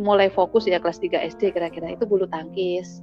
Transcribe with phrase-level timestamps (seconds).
[0.00, 1.92] mulai fokus ya kelas 3 SD kira-kira.
[1.92, 3.02] Itu bulu tangkis.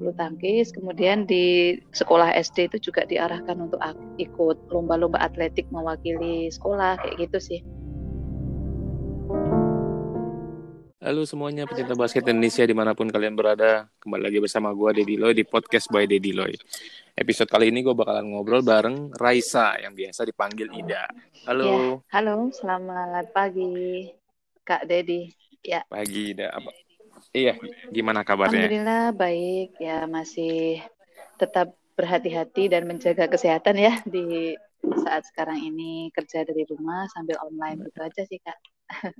[0.00, 3.80] Bulu tangkis kemudian di sekolah SD itu juga diarahkan untuk
[4.16, 7.60] ikut lomba-lomba atletik mewakili sekolah kayak gitu sih.
[11.00, 13.88] Halo semuanya pecinta basket Indonesia di mana pun kalian berada.
[14.04, 16.52] Kembali lagi bersama gue Dedi Loy di Podcast by Dedi Loy.
[17.16, 21.08] Episode kali ini gue bakalan ngobrol bareng Raisa yang biasa dipanggil Ida.
[21.48, 22.04] Halo.
[22.04, 24.12] Ya, Halo selamat pagi
[24.60, 25.80] Kak Dedi ya.
[25.86, 26.70] Pagi Ida apa?
[27.30, 27.54] Iya
[27.92, 28.66] gimana kabarnya?
[28.66, 30.80] Alhamdulillah baik ya masih
[31.36, 34.56] tetap berhati-hati dan menjaga kesehatan ya di
[35.04, 38.56] saat sekarang ini kerja dari rumah sambil online itu aja sih Kak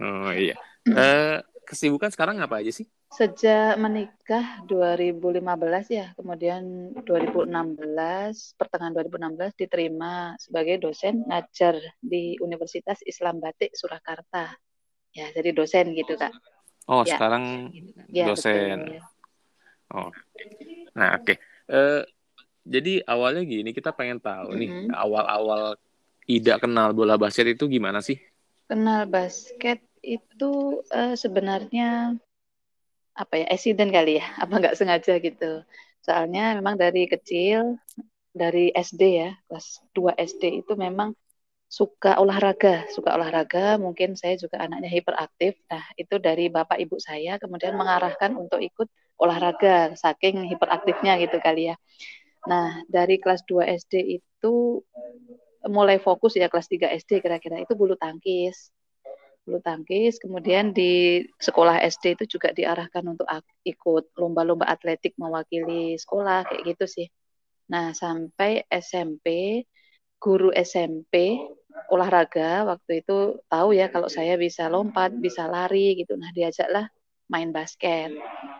[0.00, 0.56] Oh iya.
[0.88, 2.88] Uh, kesibukan sekarang apa aja sih?
[3.10, 5.42] Sejak menikah 2015
[5.90, 14.54] ya, kemudian 2016, pertengahan 2016 diterima sebagai dosen ngajar di Universitas Islam Batik Surakarta.
[15.10, 16.30] Ya, jadi dosen gitu, Kak.
[16.86, 17.18] Oh, ya.
[17.18, 17.74] sekarang
[18.10, 18.98] ya, dosen.
[18.98, 19.02] Betul.
[19.90, 20.10] Oh.
[20.94, 21.34] Nah, oke.
[21.34, 21.36] Okay.
[21.70, 22.02] Uh, eh,
[22.66, 24.60] jadi awalnya gini, kita pengen tahu mm -hmm.
[24.60, 24.94] nih, mm-hmm.
[24.94, 25.62] awal-awal
[26.30, 28.14] Ida kenal bola basket itu gimana sih?
[28.70, 32.14] kenal basket itu uh, sebenarnya
[33.18, 35.66] apa ya accident kali ya apa nggak sengaja gitu
[36.06, 37.82] soalnya memang dari kecil
[38.30, 41.18] dari SD ya kelas 2 SD itu memang
[41.70, 47.38] suka olahraga suka olahraga mungkin saya juga anaknya hiperaktif nah itu dari bapak ibu saya
[47.38, 48.90] kemudian mengarahkan untuk ikut
[49.22, 51.76] olahraga saking hiperaktifnya gitu kali ya
[52.50, 54.82] nah dari kelas 2 SD itu
[55.68, 58.72] mulai fokus ya kelas 3 SD kira-kira itu bulu tangkis.
[59.44, 63.28] Bulu tangkis, kemudian di sekolah SD itu juga diarahkan untuk
[63.64, 67.06] ikut lomba-lomba atletik mewakili sekolah kayak gitu sih.
[67.72, 69.60] Nah, sampai SMP
[70.20, 71.40] guru SMP
[71.90, 76.14] olahraga waktu itu tahu ya kalau saya bisa lompat, bisa lari gitu.
[76.14, 76.86] Nah, diajaklah
[77.30, 78.14] main basket.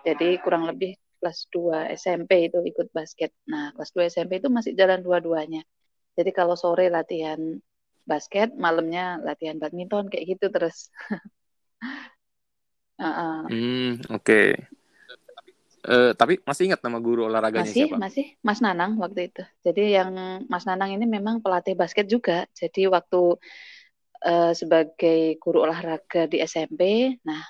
[0.07, 3.31] Jadi kurang lebih kelas 2 SMP itu ikut basket.
[3.51, 5.63] Nah, kelas 2 SMP itu masih jalan dua-duanya.
[6.17, 7.39] Jadi kalau sore latihan
[8.09, 10.89] basket, malamnya latihan badminton kayak gitu terus.
[12.99, 13.39] uh -uh.
[13.47, 14.25] Hmm, oke.
[14.25, 14.80] Okay.
[15.81, 17.97] Uh, tapi masih ingat nama guru olahraganya masih, siapa?
[17.97, 19.43] Masih, Mas Nanang waktu itu.
[19.65, 20.13] Jadi yang
[20.45, 22.45] Mas Nanang ini memang pelatih basket juga.
[22.53, 23.41] Jadi waktu
[24.29, 27.41] uh, sebagai guru olahraga di SMP, nah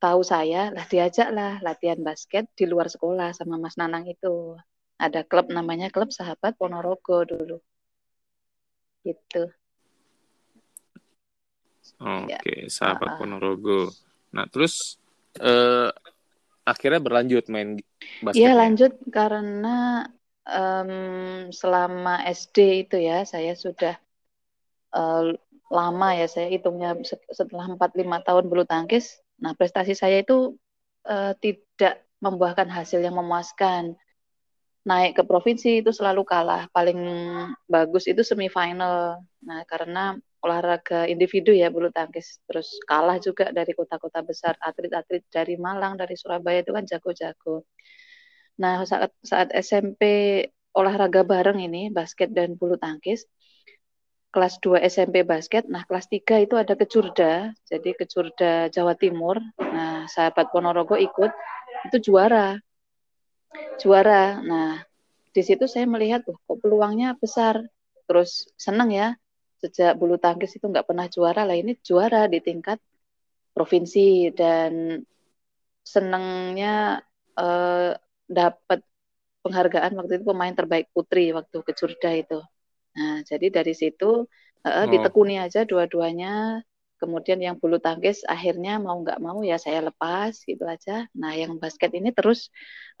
[0.00, 4.56] tahu saya lah diajak lah latihan basket di luar sekolah sama Mas Nanang itu.
[4.96, 7.60] Ada klub namanya klub Sahabat Ponorogo dulu
[9.04, 9.44] gitu.
[12.00, 12.72] Oke, okay, ya.
[12.72, 13.92] sahabat uh, Ponorogo.
[14.32, 14.96] Nah, terus
[15.38, 15.92] uh,
[16.64, 17.78] akhirnya berlanjut main
[18.24, 18.40] basket.
[18.40, 20.08] Iya, lanjut karena
[20.48, 20.92] um,
[21.52, 23.96] selama SD itu ya saya sudah
[24.96, 25.32] uh,
[25.68, 26.96] lama ya saya hitungnya
[27.32, 29.20] setelah 4 5 tahun bulu tangkis.
[29.40, 30.56] Nah, prestasi saya itu
[31.08, 33.96] uh, tidak membuahkan hasil yang memuaskan
[34.84, 36.68] naik ke provinsi itu selalu kalah.
[36.72, 37.00] Paling
[37.68, 39.20] bagus itu semifinal.
[39.44, 42.38] Nah, karena olahraga individu ya bulu tangkis.
[42.44, 44.54] Terus kalah juga dari kota-kota besar.
[44.60, 47.64] Atlet-atlet dari Malang, dari Surabaya itu kan jago-jago.
[48.60, 50.02] Nah, saat saat SMP
[50.76, 53.24] olahraga bareng ini basket dan bulu tangkis
[54.34, 55.64] kelas 2 SMP basket.
[55.70, 57.54] Nah, kelas 3 itu ada kecurda.
[57.70, 59.38] Jadi kecurda Jawa Timur.
[59.62, 61.30] Nah, sahabat Ponorogo ikut
[61.86, 62.58] itu juara
[63.78, 64.42] juara.
[64.42, 64.82] Nah,
[65.30, 67.62] di situ saya melihat tuh kok peluangnya besar.
[68.04, 69.16] Terus senang ya
[69.64, 72.78] sejak bulu tangkis itu nggak pernah juara lah ini juara di tingkat
[73.56, 75.00] provinsi dan
[75.80, 77.00] senangnya
[77.38, 77.96] eh,
[78.28, 78.80] dapat
[79.44, 82.40] penghargaan waktu itu pemain terbaik putri waktu kecurda itu.
[82.96, 84.28] Nah, jadi dari situ
[84.64, 84.86] eh, oh.
[84.92, 86.60] ditekuni aja dua-duanya
[87.04, 91.60] kemudian yang bulu tangkis akhirnya mau nggak mau ya saya lepas gitu aja nah yang
[91.60, 92.48] basket ini terus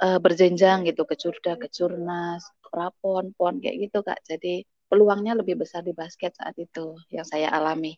[0.04, 5.60] uh, berjenjang gitu ke curda ke curnas rapon pon kayak gitu kak jadi peluangnya lebih
[5.60, 7.96] besar di basket saat itu yang saya alami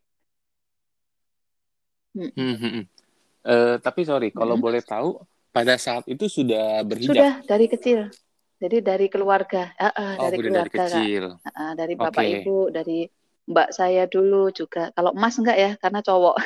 [2.16, 2.32] hmm.
[2.32, 2.84] Hmm, hmm, hmm.
[3.46, 4.64] Uh, tapi sorry kalau hmm.
[4.64, 5.22] boleh tahu
[5.54, 8.10] pada saat itu sudah berhijab sudah dari kecil
[8.56, 12.42] jadi dari keluarga uh, uh, oh, dari keluarga dari kecil Uh, uh, dari bapak okay.
[12.42, 12.98] ibu dari
[13.46, 14.90] mbak saya dulu juga.
[14.92, 16.36] Kalau emas enggak ya, karena cowok.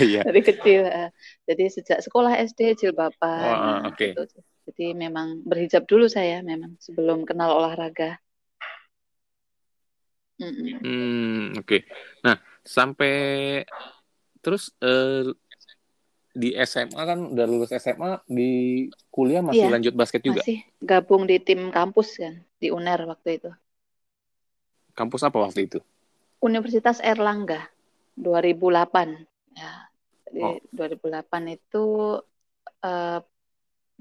[0.00, 0.24] yeah.
[0.24, 0.88] Dari kecil.
[0.88, 1.08] Eh.
[1.44, 3.44] Jadi sejak sekolah SD jilbaban.
[3.44, 4.16] Oh, nah, okay.
[4.16, 4.40] gitu.
[4.64, 8.16] Jadi memang berhijab dulu saya memang sebelum kenal olahraga.
[10.40, 10.72] Mm -mm.
[10.82, 11.66] Hmm, oke.
[11.68, 11.80] Okay.
[12.24, 13.14] Nah, sampai
[14.40, 15.30] terus uh,
[16.34, 18.50] di SMA kan udah lulus SMA di
[19.14, 20.42] kuliah masih iya, lanjut basket juga.
[20.42, 23.50] Masih gabung di tim kampus kan di UNER waktu itu.
[24.98, 25.78] Kampus apa waktu itu?
[26.42, 27.70] Universitas Erlangga.
[28.14, 29.72] 2008 ya.
[30.26, 30.58] Jadi oh.
[30.74, 31.84] 2008 itu
[32.82, 33.18] uh,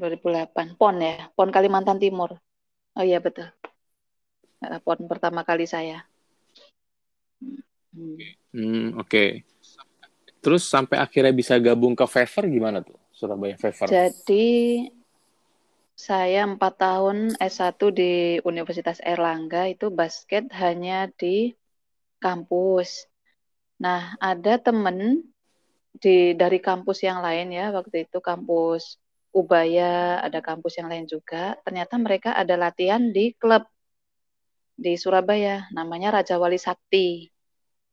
[0.03, 2.35] 2008 PON ya, PON Kalimantan Timur.
[2.99, 3.47] Oh iya betul.
[4.59, 6.03] PON pertama kali saya.
[7.95, 8.19] Hmm,
[8.51, 9.07] hmm oke.
[9.07, 9.29] Okay.
[10.43, 12.99] Terus sampai akhirnya bisa gabung ke Fever gimana tuh?
[13.15, 13.87] Surabaya Fever.
[13.87, 14.83] Jadi
[15.95, 21.55] saya empat tahun S1 di Universitas Erlangga itu basket hanya di
[22.19, 23.07] kampus.
[23.79, 25.23] Nah, ada temen
[25.95, 28.99] di dari kampus yang lain ya, waktu itu kampus
[29.33, 31.57] Ubaya, ada kampus yang lain juga.
[31.65, 33.65] Ternyata mereka ada latihan di klub
[34.77, 37.29] di Surabaya, namanya Raja Wali Sakti.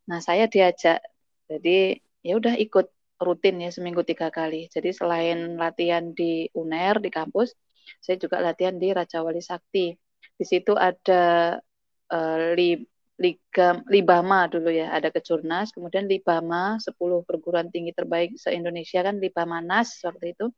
[0.09, 1.01] Nah, saya diajak.
[1.49, 2.87] Jadi, ya udah ikut
[3.21, 4.69] rutin ya seminggu tiga kali.
[4.73, 7.53] Jadi selain latihan di UNER di kampus,
[8.01, 9.93] saya juga latihan di Raja Wali Sakti.
[10.37, 11.57] Di situ ada
[12.13, 12.81] uh, li,
[13.21, 16.97] Liga Libama dulu ya, ada Kejurnas, kemudian Libama 10
[17.29, 20.49] perguruan tinggi terbaik se-Indonesia kan Libama Nas waktu itu.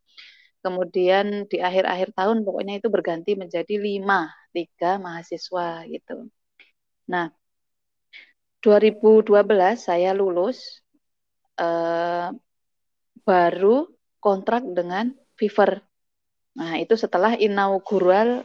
[0.62, 6.30] Kemudian di akhir-akhir tahun pokoknya itu berganti menjadi lima liga mahasiswa gitu.
[7.10, 7.34] Nah,
[8.62, 9.34] 2012
[9.74, 10.82] saya lulus
[11.58, 12.30] eh,
[13.26, 13.90] baru
[14.22, 15.82] kontrak dengan Fever
[16.52, 18.44] Nah, itu setelah inaugural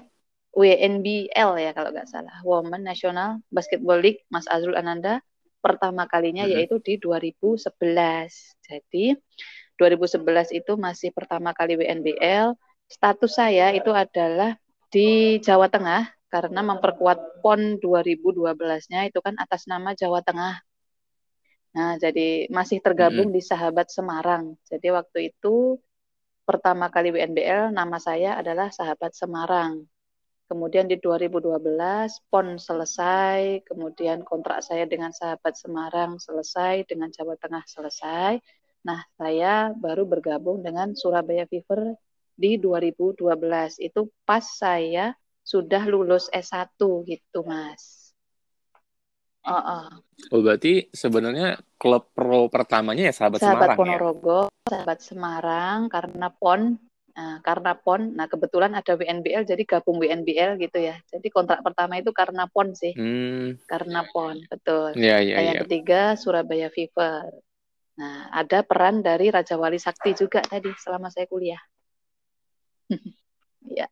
[0.55, 5.19] WNBL ya kalau nggak salah, Women National Basketball League Mas Azrul Ananda
[5.59, 6.57] pertama kalinya mm -hmm.
[6.63, 8.55] yaitu di 2011.
[8.63, 9.13] Jadi
[9.77, 12.57] 2011 itu masih pertama kali WNBL.
[12.87, 14.57] Status saya itu adalah
[14.89, 20.59] di Jawa Tengah karena memperkuat PON 2012-nya itu kan atas nama Jawa Tengah.
[21.77, 23.37] Nah, jadi masih tergabung mm -hmm.
[23.37, 24.57] di Sahabat Semarang.
[24.65, 25.77] Jadi waktu itu
[26.47, 29.85] pertama kali WNBL nama saya adalah Sahabat Semarang.
[30.47, 31.59] Kemudian di 2012
[32.31, 38.39] PON selesai, kemudian kontrak saya dengan Sahabat Semarang selesai, dengan Jawa Tengah selesai.
[38.87, 41.99] Nah, saya baru bergabung dengan Surabaya Fever
[42.39, 43.27] di 2012.
[43.83, 45.11] Itu pas saya
[45.43, 48.15] sudah lulus S1 gitu, Mas.
[49.47, 49.87] Uh -uh.
[50.35, 54.67] Oh berarti sebenarnya klub pro pertamanya ya sahabat, sahabat Semarang Ponorogo, ya?
[54.67, 56.75] sahabat Semarang karena PON,
[57.15, 58.11] nah, karena PON.
[58.11, 60.99] Nah kebetulan ada WNBL jadi gabung WNBL gitu ya.
[61.07, 63.63] Jadi kontrak pertama itu karena PON sih, hmm.
[63.71, 64.99] karena PON betul.
[64.99, 65.63] Ya, ya, nah, yang ya.
[65.63, 67.31] ketiga Surabaya Fever.
[67.97, 71.61] Nah ada peran dari Raja Wali Sakti juga tadi selama saya kuliah.
[73.77, 73.87] ya.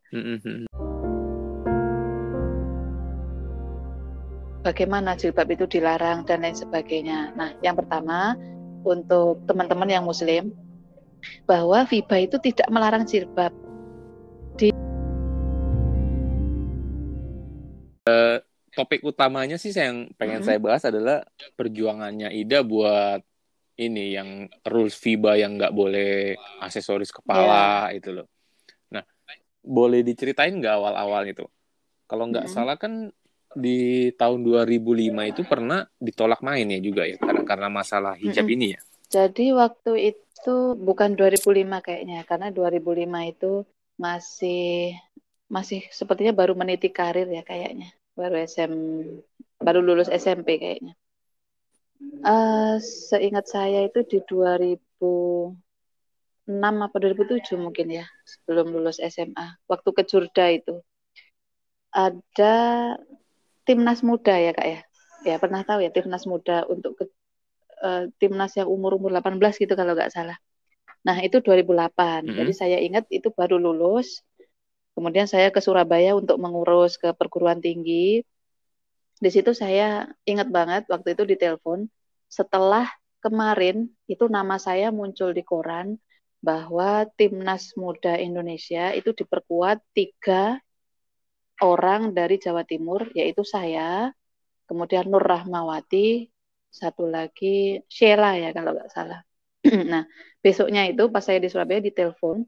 [4.66, 7.38] Bagaimana jilbab itu dilarang dan lain sebagainya.
[7.38, 8.34] Nah, yang pertama
[8.82, 10.50] untuk teman-teman yang muslim
[11.46, 13.54] bahwa FIBA itu tidak melarang jilbab.
[14.58, 14.74] Di
[18.10, 18.42] uh,
[18.74, 20.48] topik utamanya sih yang pengen hmm.
[20.50, 21.22] saya bahas adalah
[21.54, 23.22] perjuangannya Ida buat
[23.76, 27.98] ini yang rules FIBA yang nggak boleh aksesoris kepala yeah.
[28.00, 28.28] itu loh.
[28.92, 29.04] Nah,
[29.60, 31.46] boleh diceritain nggak awal-awal itu?
[32.08, 32.54] Kalau nggak hmm.
[32.54, 33.12] salah kan
[33.56, 38.52] di tahun 2005 itu pernah ditolak main ya juga ya karena karena masalah hijab mm
[38.52, 38.56] -hmm.
[38.60, 38.82] ini ya.
[39.06, 43.52] Jadi waktu itu bukan 2005 kayaknya karena 2005 itu
[43.96, 44.92] masih
[45.48, 48.74] masih sepertinya baru meniti karir ya kayaknya baru SM
[49.64, 51.00] baru lulus SMP kayaknya.
[52.26, 55.56] Uh, seingat saya itu di 2006
[56.60, 60.82] apa 2007 mungkin ya sebelum lulus SMA waktu ke Jurda itu.
[61.96, 62.56] Ada
[63.64, 64.80] timnas muda ya kak ya?
[65.24, 67.06] Ya pernah tahu ya timnas muda untuk ke,
[67.80, 70.36] uh, timnas yang umur umur 18 gitu kalau nggak salah.
[71.08, 72.36] Nah itu 2008 mm -hmm.
[72.36, 74.26] jadi saya ingat itu baru lulus.
[74.96, 78.24] Kemudian saya ke Surabaya untuk mengurus ke perguruan tinggi
[79.24, 81.88] di situ saya ingat banget waktu itu ditelepon
[82.28, 82.88] setelah
[83.24, 85.98] kemarin itu nama saya muncul di koran
[86.46, 90.62] bahwa timnas muda Indonesia itu diperkuat tiga
[91.64, 94.12] orang dari Jawa Timur, yaitu saya,
[94.68, 96.28] kemudian Nur Rahmawati,
[96.68, 99.24] satu lagi Sheila ya kalau nggak salah.
[99.92, 100.04] nah,
[100.44, 102.44] besoknya itu pas saya di Surabaya ditelepon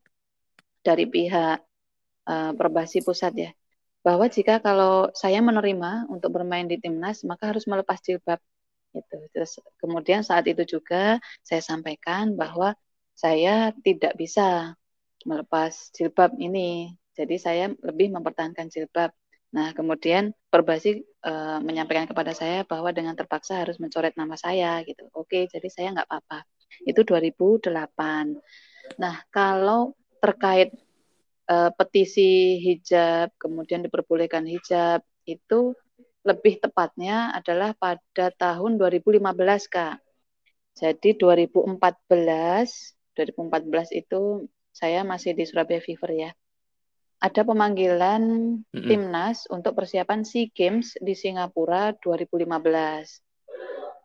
[0.83, 1.57] dari pihak
[2.27, 3.51] uh, Perbasi Pusat ya,
[4.07, 8.39] bahwa jika kalau saya menerima untuk bermain di timnas, maka harus melepas jilbab.
[8.95, 9.17] Gitu.
[9.35, 12.71] Terus kemudian saat itu juga saya sampaikan bahwa
[13.11, 14.71] saya tidak bisa
[15.27, 19.09] melepas jilbab ini jadi saya lebih mempertahankan jilbab.
[19.57, 21.31] Nah, kemudian Perbasi e,
[21.65, 25.09] menyampaikan kepada saya bahwa dengan terpaksa harus mencoret nama saya gitu.
[25.17, 26.45] Oke, jadi saya nggak apa-apa.
[26.85, 28.37] Itu 2008.
[29.01, 30.71] Nah, kalau terkait
[31.47, 35.73] e, petisi hijab, kemudian diperbolehkan hijab, itu
[36.27, 40.03] lebih tepatnya adalah pada tahun 2015, Kak.
[40.77, 41.79] Jadi 2014,
[43.15, 46.31] 2014 itu saya masih di Surabaya Fever ya.
[47.17, 48.21] Ada pemanggilan
[48.61, 48.85] mm -hmm.
[48.85, 52.45] timnas untuk persiapan SEA Games di Singapura 2015.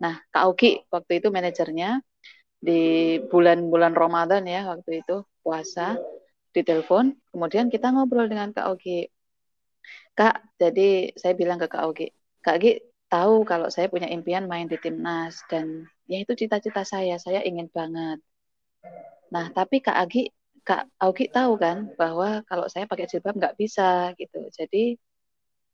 [0.00, 2.00] Nah, Kak Ogi waktu itu manajernya
[2.62, 5.98] di bulan-bulan Ramadan ya waktu itu puasa
[6.52, 9.08] ditelepon, kemudian kita ngobrol dengan Kak Ogi.
[10.12, 12.06] Kak, jadi saya bilang ke Kak Ogi,
[12.44, 12.72] Kak Ogi
[13.12, 17.68] tahu kalau saya punya impian main di timnas dan ya itu cita-cita saya, saya ingin
[17.68, 18.18] banget.
[19.32, 20.32] Nah, tapi Kak Agi,
[20.64, 24.40] Kak Augi tahu kan bahwa kalau saya pakai jilbab nggak bisa gitu.
[24.52, 24.96] Jadi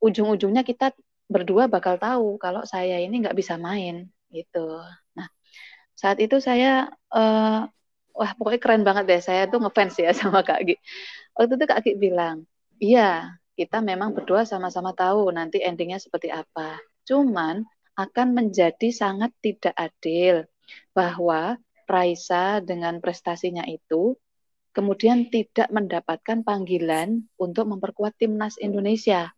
[0.03, 0.95] ujung-ujungnya kita
[1.29, 4.79] berdua bakal tahu kalau saya ini nggak bisa main gitu.
[5.19, 5.29] Nah,
[5.95, 7.67] saat itu saya uh,
[8.19, 10.75] wah pokoknya keren banget deh saya tuh ngefans ya sama Kak Agi.
[11.39, 12.43] Waktu itu Kak Agi bilang,
[12.83, 16.79] iya kita memang berdua sama-sama tahu nanti endingnya seperti apa.
[17.07, 17.63] Cuman
[17.95, 20.47] akan menjadi sangat tidak adil
[20.95, 21.59] bahwa
[21.89, 24.15] Raisa dengan prestasinya itu
[24.77, 29.33] kemudian tidak mendapatkan panggilan untuk memperkuat timnas Indonesia.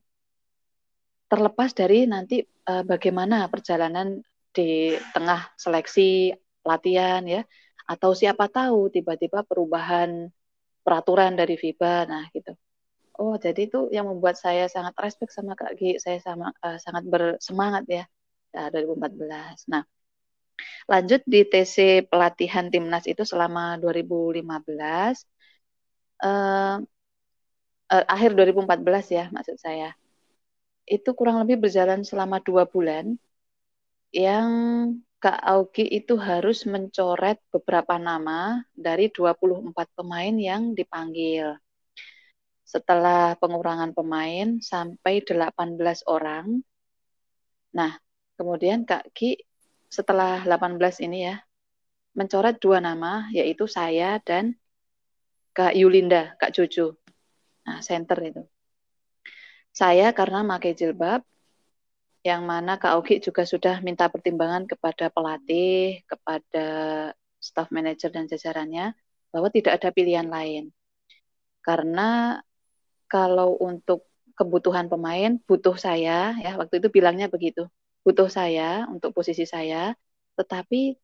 [1.30, 4.20] Terlepas dari nanti uh, bagaimana perjalanan
[4.50, 6.34] di tengah seleksi
[6.66, 7.40] latihan ya
[7.90, 10.30] atau siapa tahu tiba-tiba perubahan
[10.85, 12.52] peraturan dari FIBA nah gitu.
[13.20, 17.04] Oh, jadi itu yang membuat saya sangat respect sama Kak Gi, saya sama uh, sangat
[17.12, 18.04] bersemangat ya
[18.54, 19.68] ya, 2014.
[19.68, 19.82] Nah,
[20.88, 24.44] lanjut di TC pelatihan timnas itu selama 2015
[26.25, 26.76] uh,
[27.90, 29.94] uh, akhir 2014 ya maksud saya
[30.85, 33.14] itu kurang lebih berjalan selama dua bulan
[34.11, 34.49] yang
[35.20, 41.60] Kak Augi itu harus mencoret beberapa nama dari 24 pemain yang dipanggil.
[42.64, 46.64] Setelah pengurangan pemain sampai 18 orang.
[47.76, 48.00] Nah,
[48.40, 49.36] Kemudian Kak Ki
[49.92, 51.36] setelah 18 ini ya
[52.16, 54.56] mencoret dua nama yaitu saya dan
[55.52, 56.96] Kak Yulinda, Kak Jojo.
[57.68, 58.40] Nah, center itu.
[59.76, 61.20] Saya karena pakai jilbab
[62.20, 66.66] yang mana Kak Ogi juga sudah minta pertimbangan kepada pelatih, kepada
[67.40, 68.92] staff manager dan jajarannya
[69.32, 70.68] bahwa tidak ada pilihan lain.
[71.64, 72.40] Karena
[73.08, 74.04] kalau untuk
[74.36, 77.68] kebutuhan pemain butuh saya ya waktu itu bilangnya begitu
[78.04, 79.92] butuh saya untuk posisi saya,
[80.38, 80.96] tetapi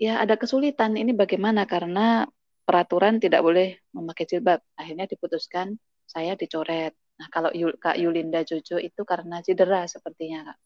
[0.00, 2.24] ya ada kesulitan ini bagaimana karena
[2.64, 4.60] peraturan tidak boleh memakai jilbab.
[4.76, 5.76] Akhirnya diputuskan
[6.08, 6.96] saya dicoret.
[7.18, 10.58] Nah, kalau Yul, Kak Yulinda Jojo itu karena cedera sepertinya, Kak.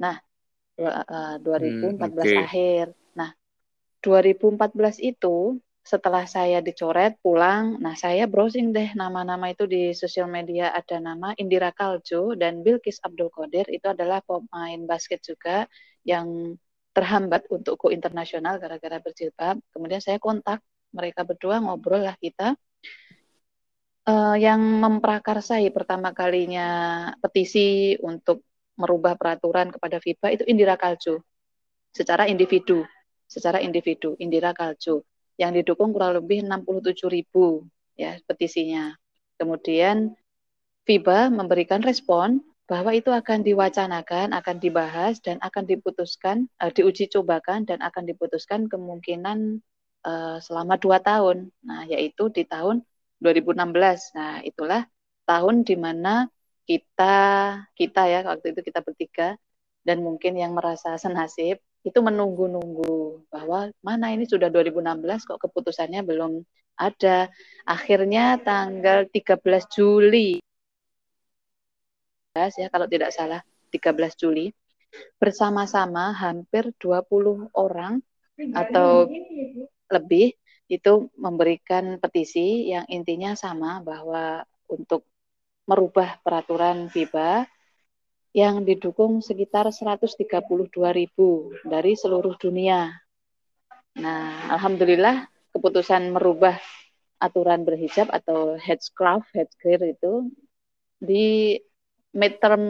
[0.00, 0.16] Nah,
[0.76, 2.36] 2014 hmm, okay.
[2.40, 2.86] akhir.
[3.12, 3.30] Nah,
[4.00, 10.70] 2014 itu setelah saya dicoret pulang, nah saya browsing deh nama-nama itu di sosial media
[10.70, 15.66] ada nama Indira Kaljo dan Bilkis Abdul Qadir itu adalah pemain basket juga
[16.06, 16.54] yang
[16.94, 19.58] terhambat untuk go internasional gara-gara berjilbab.
[19.74, 20.62] Kemudian saya kontak
[20.94, 22.54] mereka berdua ngobrol lah kita.
[24.02, 28.42] Uh, yang memprakarsai pertama kalinya petisi untuk
[28.74, 31.22] merubah peraturan kepada FIBA itu Indira Kaljo
[31.94, 32.82] secara individu,
[33.30, 35.06] secara individu Indira Kaljo
[35.38, 37.62] yang didukung kurang lebih 67 ribu
[37.94, 38.90] ya petisinya.
[39.38, 40.18] Kemudian
[40.82, 47.70] FIBA memberikan respon bahwa itu akan diwacanakan, akan dibahas dan akan diputuskan, uh, diuji cobakan
[47.70, 49.62] dan akan diputuskan kemungkinan
[50.02, 51.54] uh, selama dua tahun.
[51.62, 52.82] Nah, yaitu di tahun
[53.22, 54.18] 2016.
[54.18, 54.82] Nah, itulah
[55.24, 56.26] tahun di mana
[56.66, 57.14] kita
[57.78, 59.38] kita ya waktu itu kita bertiga
[59.86, 66.42] dan mungkin yang merasa senasib itu menunggu-nunggu bahwa mana ini sudah 2016 kok keputusannya belum
[66.78, 67.30] ada.
[67.66, 70.38] Akhirnya tanggal 13 Juli
[72.32, 74.48] ya kalau tidak salah 13 Juli
[75.20, 78.00] bersama-sama hampir 20 orang
[78.56, 79.08] atau
[79.92, 80.36] lebih
[80.72, 84.40] itu memberikan petisi yang intinya sama bahwa
[84.72, 85.04] untuk
[85.68, 87.44] merubah peraturan FIBA
[88.32, 90.16] yang didukung sekitar 132
[90.72, 92.88] ribu dari seluruh dunia.
[94.00, 96.56] Nah, alhamdulillah keputusan merubah
[97.20, 100.32] aturan berhijab atau headscarf, headgear itu
[100.96, 101.60] di
[102.16, 102.64] midterm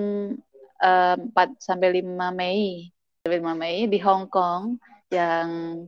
[0.82, 2.90] uh, 4 sampai 5 Mei,
[3.22, 4.82] 5 Mei di Hong Kong
[5.14, 5.78] yang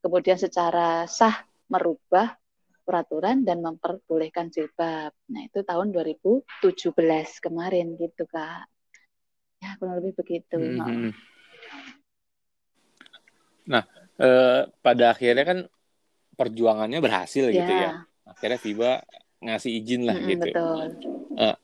[0.00, 2.34] kemudian secara sah merubah
[2.82, 5.14] peraturan dan memperbolehkan jilbab.
[5.30, 6.42] Nah, itu tahun 2017
[7.38, 8.66] kemarin gitu, Kak.
[9.62, 10.58] Ya, kurang lebih begitu.
[10.58, 11.10] Mm -hmm.
[13.70, 13.86] Nah,
[14.18, 15.58] eh, pada akhirnya kan
[16.34, 17.56] perjuangannya berhasil yeah.
[17.62, 17.90] gitu ya.
[18.26, 18.92] Akhirnya FIBA
[19.40, 20.48] ngasih izin lah mm -hmm, gitu.
[20.50, 20.86] Betul.
[21.38, 21.56] Uh,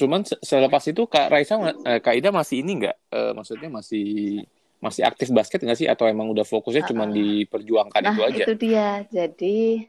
[0.00, 1.54] cuman selepas itu Kak Raisa,
[1.86, 2.96] eh, Kak Ida masih ini nggak?
[3.12, 4.42] Uh, maksudnya masih
[4.80, 7.14] masih aktif basket nggak sih atau emang udah fokusnya cuma Uh-uh.
[7.14, 8.44] diperjuangkan Nah, itu aja?
[8.48, 8.88] itu dia.
[9.12, 9.84] Jadi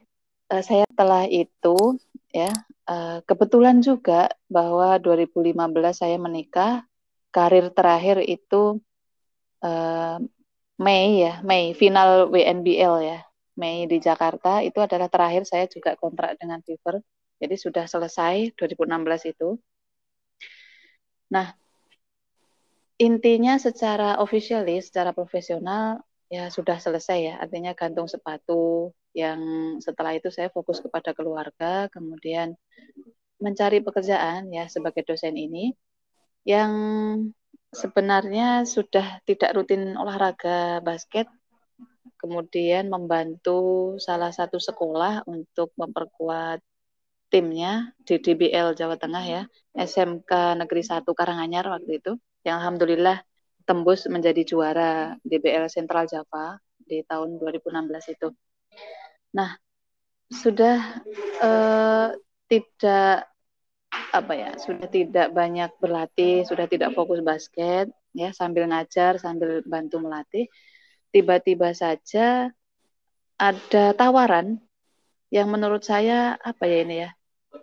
[0.52, 1.96] uh, saya setelah itu
[2.32, 2.52] ya
[2.92, 5.56] uh, kebetulan juga bahwa 2015
[5.96, 6.84] saya menikah,
[7.32, 8.84] karir terakhir itu
[9.64, 10.20] uh,
[10.82, 13.20] Mei ya, Mei final WNBL ya.
[13.56, 17.00] Mei di Jakarta itu adalah terakhir saya juga kontrak dengan Fever.
[17.42, 19.56] Jadi sudah selesai 2016 itu.
[21.32, 21.54] Nah,
[23.02, 27.36] intinya secara officially, secara profesional ya sudah selesai ya.
[27.42, 29.42] Artinya gantung sepatu yang
[29.82, 32.54] setelah itu saya fokus kepada keluarga, kemudian
[33.42, 35.74] mencari pekerjaan ya sebagai dosen ini
[36.46, 36.72] yang
[37.74, 41.26] sebenarnya sudah tidak rutin olahraga basket
[42.22, 46.62] kemudian membantu salah satu sekolah untuk memperkuat
[47.32, 53.24] timnya di DBL Jawa Tengah ya, SMK Negeri 1 Karanganyar waktu itu, yang alhamdulillah
[53.64, 58.36] tembus menjadi juara DBL Sentral Java di tahun 2016 itu.
[59.32, 59.56] Nah,
[60.28, 61.00] sudah
[61.40, 62.08] eh,
[62.52, 63.32] tidak
[64.12, 70.04] apa ya, sudah tidak banyak berlatih, sudah tidak fokus basket ya, sambil ngajar, sambil bantu
[70.04, 70.52] melatih.
[71.16, 72.52] Tiba-tiba saja
[73.40, 74.60] ada tawaran
[75.32, 77.12] yang menurut saya apa ya ini ya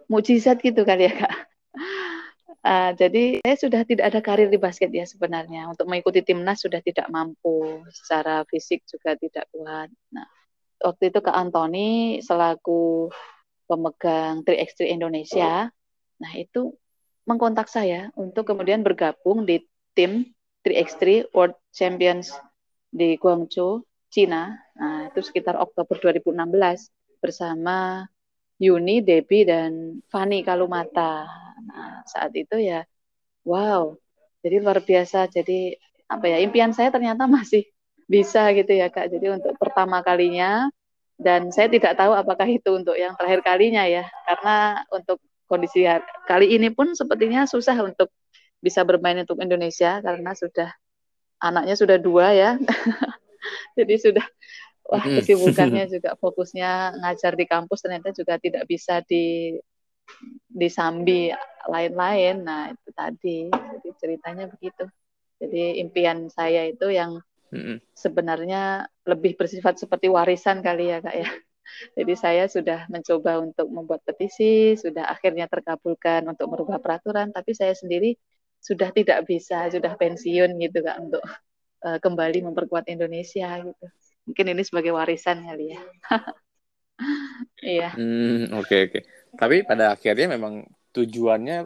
[0.08, 1.34] mujizat gitu kali ya kak.
[2.58, 5.70] Uh, jadi saya sudah tidak ada karir di basket ya sebenarnya.
[5.70, 9.88] Untuk mengikuti timnas sudah tidak mampu, secara fisik juga tidak kuat.
[10.10, 10.26] Nah,
[10.82, 13.08] waktu itu Kak Antoni selaku
[13.68, 15.68] pemegang 3x3 Indonesia,
[16.18, 16.72] nah itu
[17.28, 19.60] mengkontak saya untuk kemudian bergabung di
[19.92, 20.32] tim
[20.64, 22.32] 3x3 World Champions
[22.88, 24.56] di Guangzhou, Cina.
[24.74, 26.34] Nah, itu sekitar Oktober 2016
[27.20, 28.08] bersama
[28.58, 31.26] Yuni, Debbie, dan Fani Kalumata.
[31.62, 32.82] Nah, saat itu ya,
[33.46, 33.94] wow,
[34.42, 35.30] jadi luar biasa.
[35.30, 35.78] Jadi
[36.10, 37.64] apa ya, impian saya ternyata masih
[38.10, 39.14] bisa gitu ya kak.
[39.14, 40.66] Jadi untuk pertama kalinya,
[41.18, 45.18] dan saya tidak tahu apakah itu untuk yang terakhir kalinya ya, karena untuk
[45.50, 45.82] kondisi
[46.28, 48.12] kali ini pun sepertinya susah untuk
[48.62, 50.70] bisa bermain untuk Indonesia karena sudah
[51.42, 52.50] anaknya sudah dua ya,
[53.78, 54.26] jadi sudah
[54.88, 59.54] wah kesibukannya juga fokusnya ngajar di kampus ternyata juga tidak bisa di
[60.48, 61.28] disambi
[61.68, 62.36] lain-lain.
[62.42, 63.38] Nah, itu tadi.
[63.52, 64.88] Jadi ceritanya begitu.
[65.38, 67.20] Jadi impian saya itu yang
[67.96, 71.28] sebenarnya lebih bersifat seperti warisan kali ya, Kak ya.
[72.00, 77.76] Jadi saya sudah mencoba untuk membuat petisi, sudah akhirnya terkabulkan untuk merubah peraturan, tapi saya
[77.76, 78.16] sendiri
[78.58, 81.22] sudah tidak bisa, sudah pensiun gitu Kak untuk
[81.84, 83.86] uh, kembali memperkuat Indonesia gitu
[84.28, 85.80] mungkin ini sebagai warisan kali ya
[87.64, 89.02] iya hmm, oke okay, oke okay.
[89.40, 91.64] tapi pada akhirnya memang tujuannya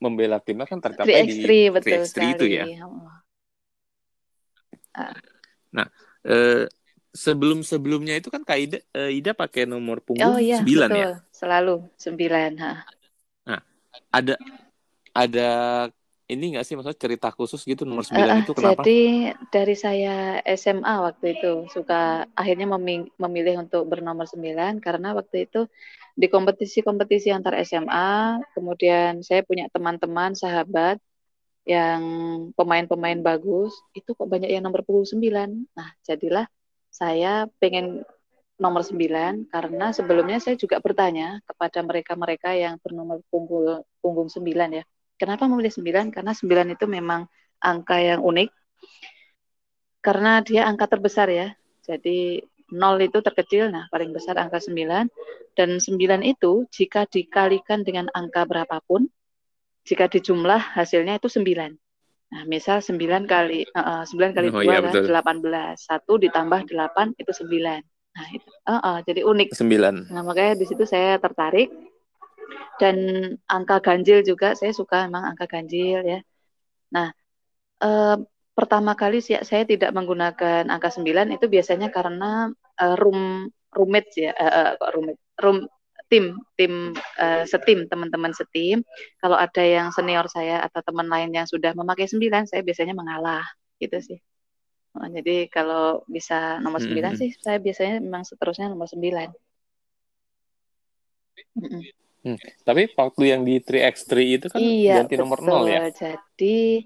[0.00, 2.64] membela timnas kan tercapai 3x3, di betul 3x3 itu ya
[4.96, 5.12] uh.
[5.76, 5.86] nah
[6.24, 6.64] eh,
[7.12, 10.88] sebelum sebelumnya itu kan Kak Ida, eh, Ida pakai nomor punggung oh, iya, 9 ya?
[10.88, 10.96] betul.
[10.96, 12.72] ya selalu 9 ha.
[13.44, 13.60] nah
[14.08, 14.34] ada
[15.12, 15.48] ada
[16.30, 18.80] ini nggak sih maksudnya cerita khusus gitu nomor 9 uh, itu kenapa?
[18.86, 19.00] Jadi
[19.50, 22.70] dari saya SMA waktu itu suka akhirnya
[23.18, 25.66] memilih untuk bernomor 9 karena waktu itu
[26.14, 31.00] di kompetisi-kompetisi antar SMA, kemudian saya punya teman-teman, sahabat
[31.64, 32.02] yang
[32.58, 35.70] pemain-pemain bagus, itu kok banyak yang nomor punggung 9.
[35.72, 36.44] Nah, jadilah
[36.90, 38.04] saya pengen
[38.60, 44.44] nomor 9 karena sebelumnya saya juga bertanya kepada mereka-mereka yang bernomor punggung punggung 9
[44.76, 44.84] ya
[45.20, 46.08] Kenapa memilih 9?
[46.16, 47.28] Karena 9 itu memang
[47.60, 48.48] angka yang unik.
[50.00, 51.52] Karena dia angka terbesar ya.
[51.84, 52.40] Jadi
[52.72, 55.12] 0 itu terkecil, nah paling besar angka 9.
[55.52, 59.12] Dan 9 itu jika dikalikan dengan angka berapapun,
[59.84, 61.76] jika dijumlah hasilnya itu 9.
[62.30, 65.76] Nah, misal 9 kali uh, 9 kali oh, 2 iya, kan 18.
[65.76, 67.82] 1 ditambah 8 itu 9.
[68.10, 68.48] Nah, itu.
[68.64, 69.52] Uh, uh, jadi unik.
[69.52, 70.14] 9.
[70.14, 71.68] Nah, makanya di situ saya tertarik
[72.80, 72.96] dan
[73.46, 76.20] angka ganjil juga saya suka memang angka ganjil ya.
[76.94, 77.08] Nah,
[77.84, 78.16] eh,
[78.56, 84.52] pertama kali saya tidak menggunakan angka 9 itu biasanya karena eh, room roommate ya, eh,
[84.74, 85.58] eh, roommate, room
[86.10, 86.90] tim tim
[87.22, 88.82] uh, setim teman-teman setim
[89.22, 93.46] kalau ada yang senior saya atau teman lain yang sudah memakai 9 saya biasanya mengalah
[93.78, 94.18] gitu sih
[94.98, 97.14] oh, jadi kalau bisa nomor 9 hmm.
[97.14, 99.30] sih saya biasanya memang seterusnya nomor 9 mm
[101.62, 101.82] -mm.
[102.20, 102.36] Hmm.
[102.64, 105.64] Tapi waktu yang di 3x3 itu kan iya, ganti nomor betul.
[105.64, 105.80] 0 ya?
[105.88, 106.84] Jadi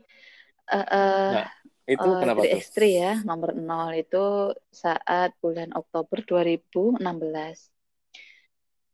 [0.70, 1.50] uh, uh, nah,
[1.90, 2.86] itu uh, kenapa 3x3 tuh?
[2.86, 4.26] ya, nomor 0 itu
[4.70, 7.02] saat bulan Oktober 2016.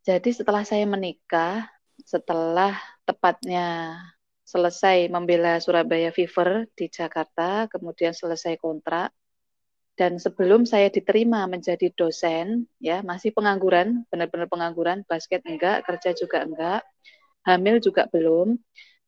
[0.00, 1.68] Jadi setelah saya menikah,
[2.09, 2.72] setelah
[3.05, 4.00] tepatnya
[4.48, 9.12] selesai membela Surabaya Fever di Jakarta, kemudian selesai kontrak.
[10.00, 16.40] Dan sebelum saya diterima menjadi dosen, ya masih pengangguran, benar-benar pengangguran, basket enggak, kerja juga
[16.40, 16.80] enggak,
[17.44, 18.56] hamil juga belum.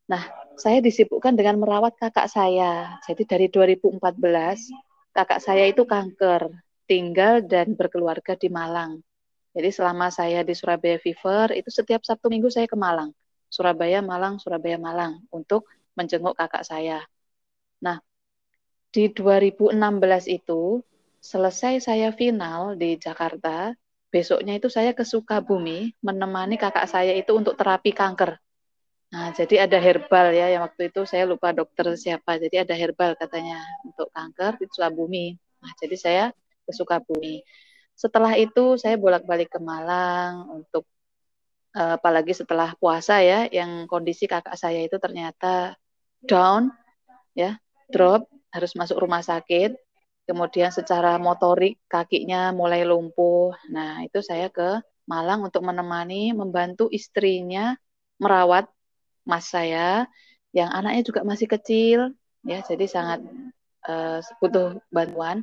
[0.05, 0.21] Nah,
[0.61, 3.01] saya disibukkan dengan merawat kakak saya.
[3.09, 4.69] Jadi dari 2014,
[5.17, 6.53] kakak saya itu kanker,
[6.85, 9.01] tinggal dan berkeluarga di Malang.
[9.57, 13.17] Jadi selama saya di Surabaya Fever, itu setiap Sabtu Minggu saya ke Malang.
[13.49, 15.65] Surabaya, Malang, Surabaya, Malang untuk
[15.97, 17.01] menjenguk kakak saya.
[17.81, 17.97] Nah,
[18.93, 19.73] di 2016
[20.29, 20.85] itu
[21.25, 23.73] selesai saya final di Jakarta,
[24.13, 28.37] besoknya itu saya ke Sukabumi menemani kakak saya itu untuk terapi kanker.
[29.13, 32.37] Nah, jadi ada herbal ya, yang waktu itu saya lupa dokter siapa.
[32.37, 35.27] Jadi ada herbal katanya untuk kanker di Sukabumi.
[35.61, 36.25] Nah, jadi saya
[36.65, 37.41] ke Sukabumi.
[37.97, 40.89] Setelah itu saya bolak-balik ke Malang untuk
[41.77, 45.77] uh, apalagi setelah puasa ya, yang kondisi kakak saya itu ternyata
[46.25, 46.73] down,
[47.37, 47.61] ya,
[47.93, 49.75] drop, harus masuk rumah sakit.
[50.23, 53.51] Kemudian secara motorik kakinya mulai lumpuh.
[53.75, 57.75] Nah, itu saya ke Malang untuk menemani, membantu istrinya
[58.23, 58.71] merawat
[59.27, 60.07] mas saya
[60.55, 62.15] yang anaknya juga masih kecil,
[62.47, 63.21] ya, jadi sangat
[63.89, 65.43] uh, butuh bantuan.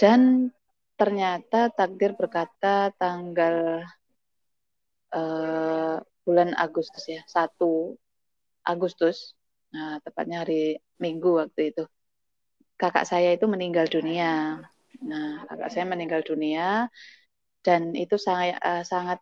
[0.00, 0.50] Dan
[0.96, 3.84] ternyata takdir berkata tanggal
[5.12, 7.98] uh, bulan Agustus ya, 1
[8.64, 9.36] Agustus,
[9.74, 11.84] nah tepatnya hari Minggu waktu itu,
[12.84, 14.60] kakak saya itu meninggal dunia.
[15.00, 16.92] Nah, kakak saya meninggal dunia
[17.64, 19.18] dan itu sangat uh, sangat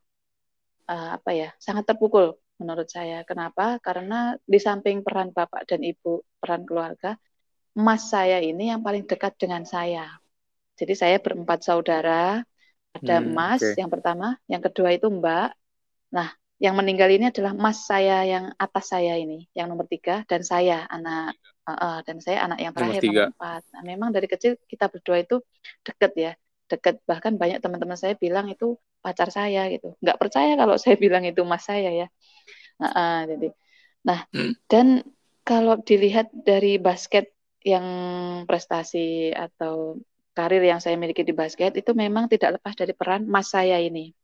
[0.90, 3.22] uh, apa ya, sangat terpukul menurut saya.
[3.22, 3.78] Kenapa?
[3.78, 7.14] Karena di samping peran bapak dan ibu, peran keluarga,
[7.78, 10.10] emas saya ini yang paling dekat dengan saya.
[10.74, 12.42] Jadi saya berempat saudara,
[12.92, 13.78] ada hmm, emas okay.
[13.78, 15.54] yang pertama, yang kedua itu mbak,
[16.12, 16.28] Nah,
[16.62, 20.86] yang meninggal ini adalah mas saya yang atas saya ini, yang nomor tiga, dan saya
[20.86, 21.34] anak
[21.66, 23.62] uh, uh, dan saya anak yang terakhir nomor, nomor empat.
[23.74, 25.42] Nah, memang dari kecil kita berdua itu
[25.82, 26.32] deket ya,
[26.70, 27.02] deket.
[27.02, 29.98] Bahkan banyak teman-teman saya bilang itu pacar saya gitu.
[29.98, 32.06] Nggak percaya kalau saya bilang itu mas saya ya.
[32.78, 33.48] Uh, uh, jadi,
[34.06, 34.54] nah hmm.
[34.70, 35.02] dan
[35.42, 37.34] kalau dilihat dari basket
[37.66, 37.86] yang
[38.46, 39.98] prestasi atau
[40.30, 44.14] karir yang saya miliki di basket itu memang tidak lepas dari peran mas saya ini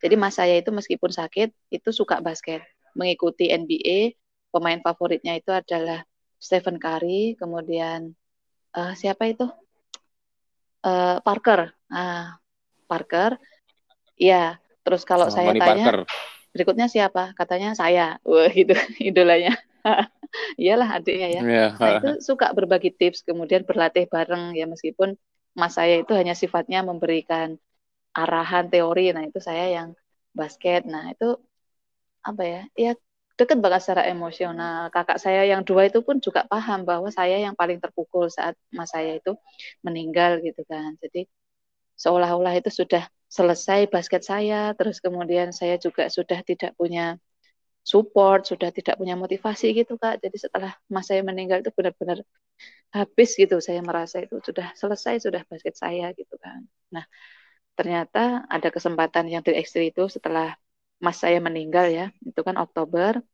[0.00, 2.64] jadi mas saya itu meskipun sakit itu suka basket,
[2.96, 4.16] mengikuti NBA.
[4.50, 6.02] Pemain favoritnya itu adalah
[6.40, 8.16] Stephen Curry, kemudian
[8.74, 9.46] uh, siapa itu?
[10.80, 11.70] Uh, Parker.
[11.92, 12.40] Ah,
[12.88, 13.36] Parker.
[14.16, 15.98] Ya, terus kalau Sama saya tanya Parker.
[16.50, 17.36] berikutnya siapa?
[17.36, 18.18] Katanya saya.
[18.26, 19.54] Wah, gitu idolanya.
[20.58, 21.42] Iyalah adiknya ya.
[21.44, 21.70] Yeah.
[21.76, 25.14] Nah, itu suka berbagi tips, kemudian berlatih bareng ya meskipun
[25.54, 27.58] mas saya itu hanya sifatnya memberikan
[28.16, 29.88] arahan teori nah itu saya yang
[30.38, 30.80] basket.
[30.88, 31.24] Nah itu
[32.28, 32.90] apa ya ya
[33.38, 34.92] dekat banget secara emosional.
[34.94, 38.92] Kakak saya yang dua itu pun juga paham bahwa saya yang paling terpukul saat mas
[38.92, 39.32] saya itu
[39.86, 40.96] meninggal gitu kan.
[41.02, 41.24] Jadi
[42.02, 47.16] seolah-olah itu sudah selesai basket saya terus kemudian saya juga sudah tidak punya
[47.92, 50.20] support sudah tidak punya motivasi gitu kak.
[50.24, 52.20] Jadi setelah mas saya meninggal itu benar-benar
[52.94, 56.60] habis gitu saya merasa itu sudah selesai sudah basket saya gitu kan.
[56.94, 57.04] Nah
[57.80, 60.52] ternyata ada kesempatan yang tidak ekstri itu setelah
[61.00, 63.24] mas saya meninggal ya, itu kan Oktober,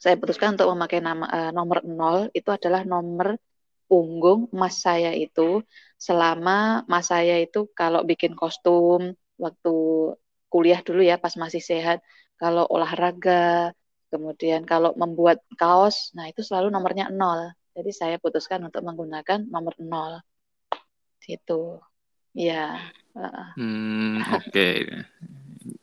[0.00, 3.36] saya putuskan untuk memakai nama uh, nomor 0 itu adalah nomor
[3.84, 5.60] punggung mas saya itu
[6.00, 9.74] selama mas saya itu kalau bikin kostum waktu
[10.48, 12.00] kuliah dulu ya pas masih sehat,
[12.40, 13.76] kalau olahraga,
[14.08, 17.52] kemudian kalau membuat kaos, nah itu selalu nomornya 0.
[17.76, 20.22] Jadi saya putuskan untuk menggunakan nomor 0.
[21.20, 21.82] Gitu.
[22.32, 22.80] Iya.
[23.14, 24.50] Hmm, oke.
[24.50, 24.74] Okay.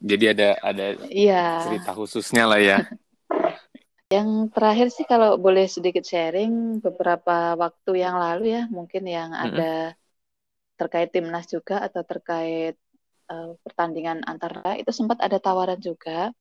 [0.03, 1.63] Jadi ada ada ya.
[1.65, 2.77] cerita khususnya lah ya.
[4.11, 9.47] Yang terakhir sih kalau boleh sedikit sharing beberapa waktu yang lalu ya, mungkin yang mm-hmm.
[9.55, 9.73] ada
[10.75, 12.75] terkait timnas juga atau terkait
[13.31, 16.35] uh, pertandingan antara itu sempat ada tawaran juga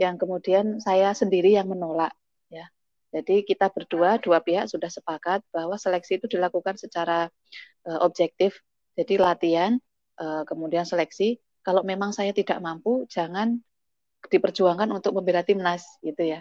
[0.00, 2.16] yang kemudian saya sendiri yang menolak
[2.48, 2.64] ya.
[3.12, 7.28] Jadi kita berdua dua pihak sudah sepakat bahwa seleksi itu dilakukan secara
[7.84, 8.64] uh, objektif.
[8.96, 9.76] Jadi latihan
[10.20, 11.40] uh, kemudian seleksi.
[11.64, 13.60] Kalau memang saya tidak mampu, jangan
[14.28, 16.40] diperjuangkan untuk membela timnas gitu ya.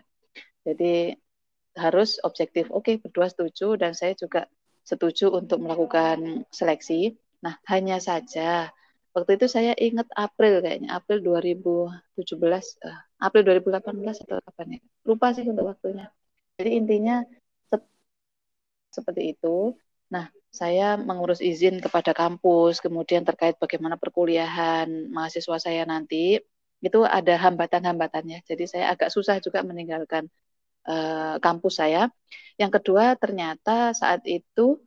[0.68, 1.16] Jadi
[1.80, 2.68] harus objektif.
[2.76, 4.52] Oke, berdua setuju dan saya juga
[4.84, 7.16] setuju untuk melakukan seleksi.
[7.40, 8.72] Nah, hanya saja
[9.16, 14.80] waktu itu saya ingat April kayaknya, April 2017, uh, eh, April 2018 atau kapan ya?
[15.08, 16.12] Lupa sih untuk waktunya.
[16.60, 17.24] Jadi intinya
[18.94, 19.74] seperti itu.
[20.14, 26.42] Nah, saya mengurus izin kepada kampus, kemudian terkait bagaimana perkuliahan mahasiswa saya nanti,
[26.86, 28.42] itu ada hambatan-hambatannya.
[28.50, 30.26] Jadi saya agak susah juga meninggalkan
[30.90, 32.10] uh, kampus saya.
[32.62, 34.80] Yang kedua ternyata saat itu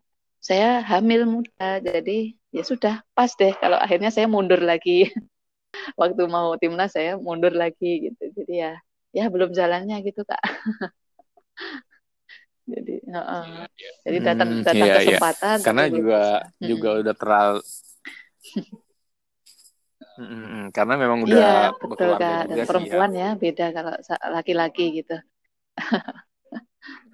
[0.43, 5.07] saya hamil muda, jadi ya sudah pas deh kalau akhirnya saya mundur lagi.
[6.01, 8.23] Waktu mau timnas saya mundur lagi gitu.
[8.39, 8.73] Jadi ya
[9.17, 10.43] ya belum jalannya gitu kak.
[12.63, 13.67] jadi uh,
[14.07, 14.99] jadi datang hmm, datang iya, iya.
[15.03, 15.57] kesempatan.
[15.59, 15.65] Iya.
[15.67, 16.21] Karena juga
[16.57, 16.67] bisa.
[16.69, 17.01] juga hmm.
[17.03, 17.61] udah terlalu
[20.13, 22.53] Hmm, karena memang udah iya, betul kak.
[22.53, 23.33] Dan perempuan ya.
[23.33, 23.95] ya beda kalau
[24.37, 25.17] laki-laki gitu.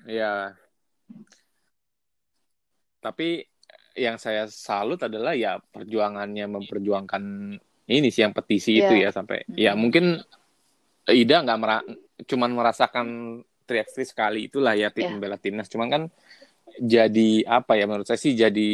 [0.08, 0.56] Iya.
[3.04, 3.44] Tapi
[3.92, 7.22] yang saya salut adalah ya perjuangannya memperjuangkan
[7.88, 8.88] ini sih yang petisi yeah.
[8.88, 9.58] itu ya sampai hmm.
[9.58, 10.22] ya mungkin
[11.08, 11.80] Ida nggak mera
[12.24, 13.06] cuman merasakan
[13.68, 15.12] teriak sekali itulah ya tim yeah.
[15.12, 16.02] membela timnas cuman kan
[16.80, 18.72] jadi apa ya menurut saya sih jadi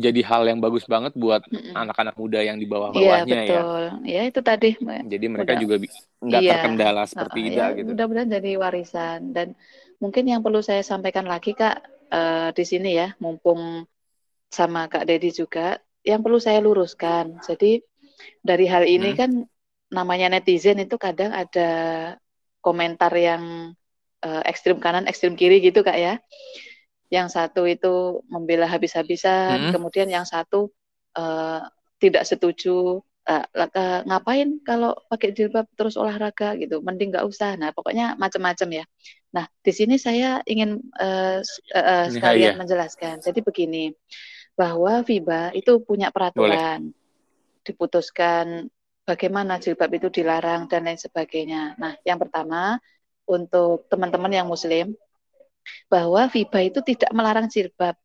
[0.00, 1.44] jadi hal yang bagus banget buat
[1.76, 3.60] anak-anak muda yang di bawah-bawahnya iya, ya.
[3.60, 3.84] betul.
[4.08, 4.22] ya.
[4.24, 4.70] itu tadi.
[4.80, 5.74] Jadi mereka udah, juga
[6.24, 7.88] nggak iya, terkendala seperti uh, Ida ya, gitu.
[7.92, 9.52] Mudah-mudahan jadi warisan dan
[10.00, 13.84] mungkin yang perlu saya sampaikan lagi kak uh, di sini ya, mumpung
[14.50, 17.38] sama Kak Dedi juga, yang perlu saya luruskan.
[17.44, 17.84] Jadi
[18.42, 19.18] dari hal ini hmm.
[19.18, 19.30] kan
[19.90, 21.70] namanya netizen itu kadang ada
[22.60, 23.74] komentar yang
[24.24, 26.14] uh, ekstrim kanan, ekstrim kiri gitu kak ya
[27.10, 29.72] yang satu itu membela habis-habisan, hmm.
[29.74, 30.70] kemudian yang satu
[31.18, 31.66] uh,
[31.98, 37.58] tidak setuju uh, uh, ngapain kalau pakai jilbab terus olahraga gitu, mending nggak usah.
[37.58, 38.84] Nah pokoknya macam-macam ya.
[39.34, 41.42] Nah di sini saya ingin uh,
[41.74, 42.58] uh, sekalian ya.
[42.62, 43.18] menjelaskan.
[43.26, 43.90] Jadi begini
[44.54, 47.66] bahwa FIBA itu punya peraturan, Boleh.
[47.66, 48.70] diputuskan
[49.10, 51.74] bagaimana jilbab itu dilarang dan lain sebagainya.
[51.74, 52.78] Nah yang pertama
[53.26, 54.94] untuk teman-teman yang Muslim
[55.90, 57.98] bahwa FIBA itu tidak melarang jilbab.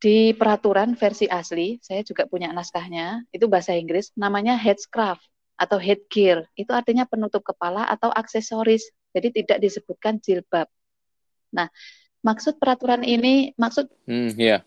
[0.00, 5.20] Di peraturan versi asli, saya juga punya naskahnya, itu bahasa Inggris, namanya headscarf
[5.60, 6.48] atau headgear.
[6.56, 8.88] Itu artinya penutup kepala atau aksesoris.
[9.12, 10.72] Jadi tidak disebutkan jilbab.
[11.52, 11.68] Nah,
[12.24, 14.64] maksud peraturan ini, maksud hmm, yeah.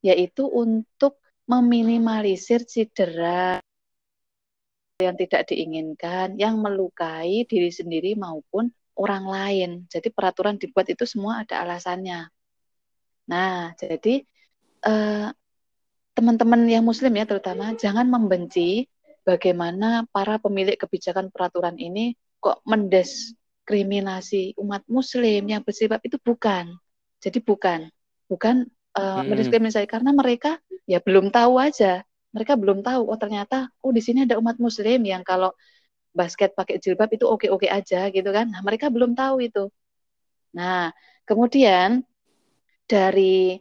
[0.00, 3.60] yaitu untuk meminimalisir cedera
[4.96, 9.70] yang tidak diinginkan, yang melukai diri sendiri maupun orang lain.
[9.92, 12.32] Jadi peraturan dibuat itu semua ada alasannya.
[13.28, 14.24] Nah, jadi
[14.86, 15.28] eh,
[16.16, 18.88] teman-teman yang muslim ya terutama jangan membenci
[19.28, 26.72] bagaimana para pemilik kebijakan peraturan ini kok mendiskriminasi umat muslim yang bersifat itu bukan.
[27.20, 27.90] Jadi bukan,
[28.30, 29.28] bukan uh, hmm.
[29.28, 30.56] mendiskriminasi karena mereka
[30.88, 32.06] ya belum tahu aja.
[32.36, 35.50] Mereka belum tahu oh ternyata oh di sini ada umat muslim yang kalau
[36.16, 38.48] basket pakai jilbab itu oke-oke aja gitu kan.
[38.52, 39.68] Nah, mereka belum tahu itu.
[40.56, 40.92] Nah,
[41.28, 42.04] kemudian
[42.88, 43.60] dari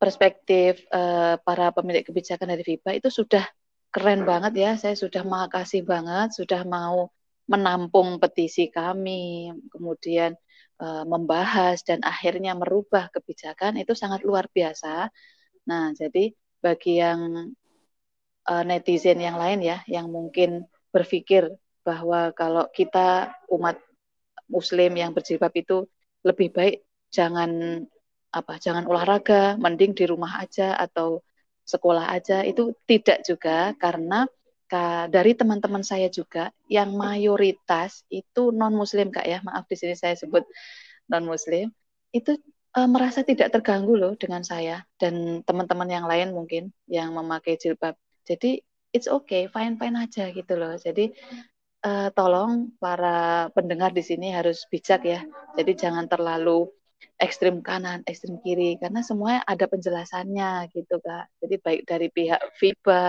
[0.00, 3.44] perspektif uh, para pemilik kebijakan dari FIBA itu sudah
[3.92, 4.70] keren banget ya.
[4.80, 7.12] Saya sudah makasih banget sudah mau
[7.44, 10.32] menampung petisi kami, kemudian
[10.80, 15.12] uh, membahas dan akhirnya merubah kebijakan itu sangat luar biasa.
[15.68, 17.52] Nah, jadi bagi yang
[18.48, 21.50] uh, netizen yang lain ya yang mungkin berpikir
[21.82, 23.78] bahwa kalau kita umat
[24.46, 25.88] muslim yang berjilbab itu
[26.22, 27.82] lebih baik jangan
[28.32, 31.20] apa jangan olahraga mending di rumah aja atau
[31.66, 32.42] sekolah aja.
[32.42, 34.26] Itu tidak juga karena
[35.12, 39.38] dari teman-teman saya juga yang mayoritas itu non muslim kak ya.
[39.44, 40.48] Maaf di sini saya sebut
[41.12, 41.68] non muslim
[42.12, 42.40] itu
[42.72, 47.96] e, merasa tidak terganggu loh dengan saya dan teman-teman yang lain mungkin yang memakai jilbab
[48.32, 48.64] jadi
[48.96, 51.12] it's okay fine fine aja gitu loh jadi
[51.82, 55.20] uh, tolong para pendengar di sini harus bijak ya.
[55.58, 56.70] Jadi jangan terlalu
[57.18, 61.26] ekstrim kanan, ekstrim kiri karena semua ada penjelasannya gitu kak.
[61.42, 63.06] Jadi baik dari pihak FIBA,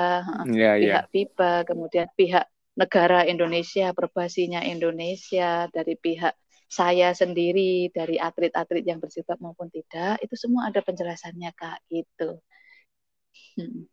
[0.50, 1.12] yeah, pihak yeah.
[1.14, 6.34] FIBA, kemudian pihak negara Indonesia, perbasinya Indonesia, dari pihak
[6.74, 12.42] saya sendiri, dari atlet-atlet yang bersifat maupun tidak, itu semua ada penjelasannya kak gitu.
[13.54, 13.86] Hmm.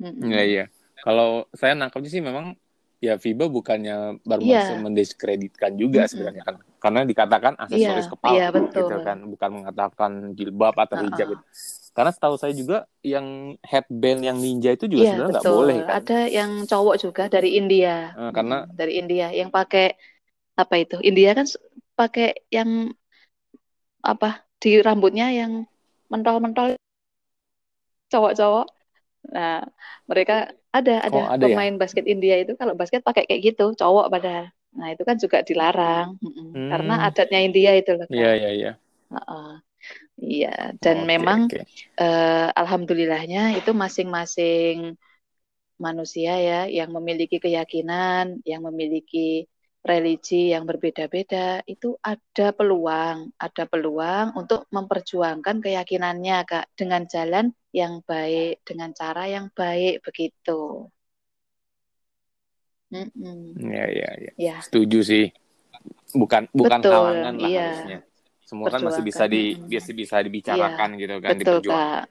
[0.00, 0.64] Iya iya.
[1.04, 2.56] Kalau saya nangkapnya sih memang
[3.04, 4.80] ya FIBA bukannya bermaksud yeah.
[4.80, 6.12] mendiskreditkan juga mm -hmm.
[6.12, 8.88] sebenarnya kan karena dikatakan aksesoris yeah, kepala yeah, betul.
[8.88, 11.32] gitu kan bukan mengatakan jilbab atau hijab uh -uh.
[11.36, 11.44] gitu.
[11.92, 15.92] karena setahu saya juga yang headband yang ninja itu juga yeah, sebenarnya nggak boleh kan
[16.00, 19.96] ada yang cowok juga dari India uh, karena dari India yang pakai
[20.56, 21.46] apa itu India kan
[21.96, 22.92] pakai yang
[24.04, 25.68] apa di rambutnya yang
[26.08, 26.76] mentol-mentol
[28.12, 28.66] cowok-cowok
[29.30, 29.64] Nah,
[30.04, 31.54] mereka ada ada, oh, ada ya?
[31.54, 31.80] pemain ya?
[31.80, 34.52] basket India itu kalau basket pakai kayak gitu, cowok pada.
[34.74, 36.68] Nah, itu kan juga dilarang hmm.
[36.68, 38.06] karena adatnya India itu loh.
[38.10, 38.72] Iya, iya, iya.
[40.14, 41.64] Iya, dan okay, memang okay.
[42.00, 44.96] Uh, alhamdulillahnya itu masing-masing
[45.76, 49.44] manusia ya yang memiliki keyakinan, yang memiliki
[49.84, 58.00] religi yang berbeda-beda itu ada peluang, ada peluang untuk memperjuangkan keyakinannya Kak dengan jalan yang
[58.00, 60.88] baik, dengan cara yang baik begitu.
[62.88, 63.60] Mm-mm.
[63.60, 64.56] Ya, ya, ya, ya.
[64.64, 65.26] Setuju sih.
[66.16, 67.68] Bukan bukan Betul, halangan lah iya.
[67.68, 67.98] harusnya.
[68.48, 71.00] Semua kan masih bisa di bisa bisa dibicarakan iya.
[71.04, 72.00] gitu kan, Betul, diperjuangkan.
[72.00, 72.04] Kak.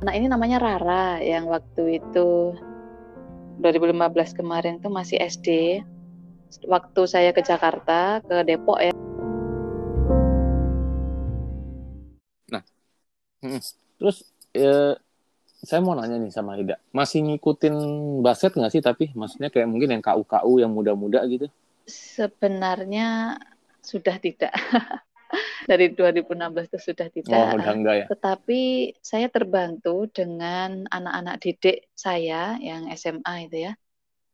[0.00, 2.56] Nah, ini namanya Rara yang waktu itu
[3.60, 5.80] 2015 kemarin tuh masih SD.
[6.66, 8.90] Waktu saya ke Jakarta, ke Depok ya.
[12.50, 12.62] Nah,
[14.00, 14.98] terus ya,
[15.60, 17.76] saya mau nanya nih sama Ida, masih ngikutin
[18.24, 18.82] basket nggak sih?
[18.82, 21.46] Tapi maksudnya kayak mungkin yang KU-KU yang muda-muda gitu?
[21.84, 23.38] Sebenarnya
[23.84, 24.50] sudah tidak.
[25.68, 27.36] Dari 2016 itu sudah tidak.
[27.36, 28.06] Oh, udah enggak ya.
[28.08, 28.60] Tetapi
[29.00, 33.72] saya terbantu dengan anak-anak didik saya yang SMA itu ya.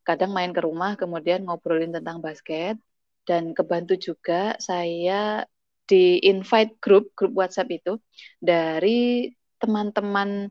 [0.07, 2.79] Kadang main ke rumah kemudian ngobrolin tentang basket
[3.27, 5.43] dan kebantu juga saya
[5.87, 7.99] di invite grup grup WhatsApp itu
[8.39, 10.51] dari teman-teman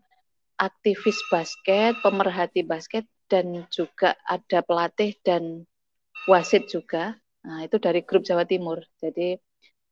[0.56, 5.68] aktivis basket, pemerhati basket dan juga ada pelatih dan
[6.28, 7.20] wasit juga.
[7.46, 8.82] Nah, itu dari grup Jawa Timur.
[8.98, 9.38] Jadi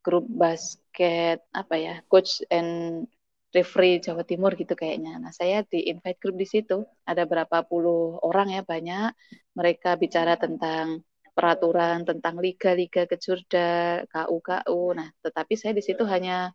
[0.03, 3.07] grup basket apa ya coach and
[3.53, 5.21] referee Jawa Timur gitu kayaknya.
[5.21, 9.13] Nah saya di invite grup di situ ada berapa puluh orang ya banyak.
[9.55, 14.81] Mereka bicara tentang peraturan tentang liga-liga kejurda, KU-KU.
[14.97, 16.51] Nah tetapi saya di situ hanya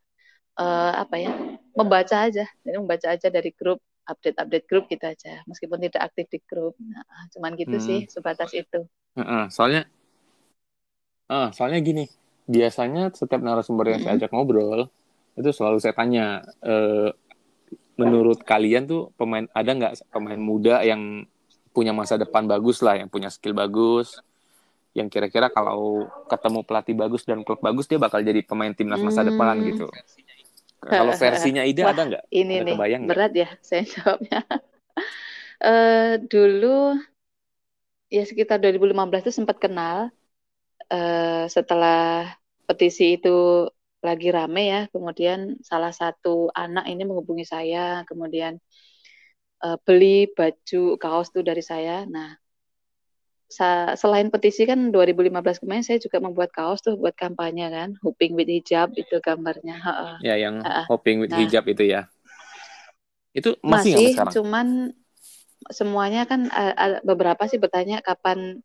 [0.58, 1.32] uh, apa ya
[1.78, 6.40] membaca aja, jadi membaca aja dari grup update-update grup gitu aja, meskipun tidak aktif di
[6.48, 6.74] grup.
[6.80, 7.04] Nah,
[7.36, 7.84] cuman gitu hmm.
[7.84, 8.88] sih sebatas itu.
[9.12, 9.42] Uh -uh.
[9.52, 9.84] Soalnya,
[11.28, 12.08] uh, soalnya gini,
[12.48, 14.88] biasanya setiap narasumber yang saya ajak ngobrol
[15.36, 16.74] itu selalu saya tanya e,
[18.00, 21.28] menurut kalian tuh pemain ada nggak pemain muda yang
[21.76, 24.18] punya masa depan bagus lah yang punya skill bagus
[24.96, 29.22] yang kira-kira kalau ketemu pelatih bagus dan klub bagus dia bakal jadi pemain timnas masa
[29.22, 29.28] hmm.
[29.30, 29.86] depan gitu.
[30.82, 32.24] Kalau versinya Ida Wah, ada nggak?
[32.32, 34.40] Ini ada nih kebayang berat ya saya jawabnya.
[35.62, 36.78] Uh, dulu
[38.08, 40.08] ya sekitar 2015 itu sempat kenal
[40.92, 42.32] uh, setelah
[42.68, 48.60] petisi itu lagi rame ya, kemudian salah satu anak ini menghubungi saya, kemudian
[49.64, 52.06] uh, beli baju kaos tuh dari saya.
[52.06, 52.38] Nah,
[53.48, 58.36] sa selain petisi kan 2015 kemarin saya juga membuat kaos tuh buat kampanye kan, hoping
[58.38, 59.80] with hijab itu gambarnya.
[60.22, 62.06] Ya, yang uh, hoping with nah, hijab itu ya.
[63.34, 64.32] Itu masih, masih sekarang?
[64.36, 64.66] cuman
[65.74, 68.62] semuanya kan uh, beberapa sih bertanya kapan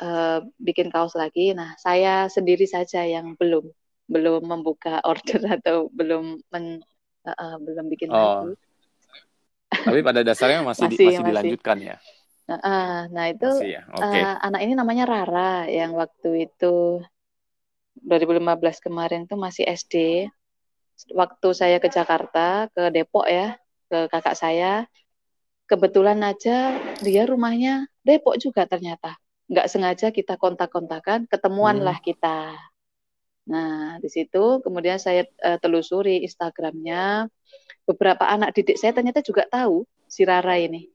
[0.00, 1.54] uh, bikin kaos lagi.
[1.54, 3.68] Nah, saya sendiri saja yang belum
[4.10, 6.82] belum membuka order atau belum men,
[7.28, 8.18] uh, belum bikin oh.
[8.18, 8.50] lagi.
[9.74, 11.28] Tapi pada dasarnya masih masih, di, masih, masih.
[11.30, 11.96] dilanjutkan ya.
[12.44, 13.88] Nah, nah itu ya?
[13.88, 14.20] okay.
[14.20, 17.00] uh, anak ini namanya Rara yang waktu itu
[18.04, 20.28] 2015 kemarin tuh masih SD.
[21.10, 23.58] Waktu saya ke Jakarta, ke Depok ya,
[23.90, 24.86] ke kakak saya,
[25.66, 29.16] kebetulan aja dia rumahnya Depok juga ternyata
[29.48, 31.86] nggak sengaja kita kontak-kontakan, ketemuan hmm.
[31.86, 32.56] lah kita.
[33.44, 37.28] Nah, di situ kemudian saya uh, telusuri Instagramnya.
[37.84, 40.88] Beberapa anak didik saya ternyata juga tahu si Rara ini.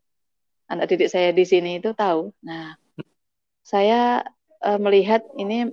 [0.65, 2.33] Anak didik saya di sini itu tahu.
[2.41, 2.73] Nah,
[3.61, 4.25] saya
[4.65, 5.69] uh, melihat ini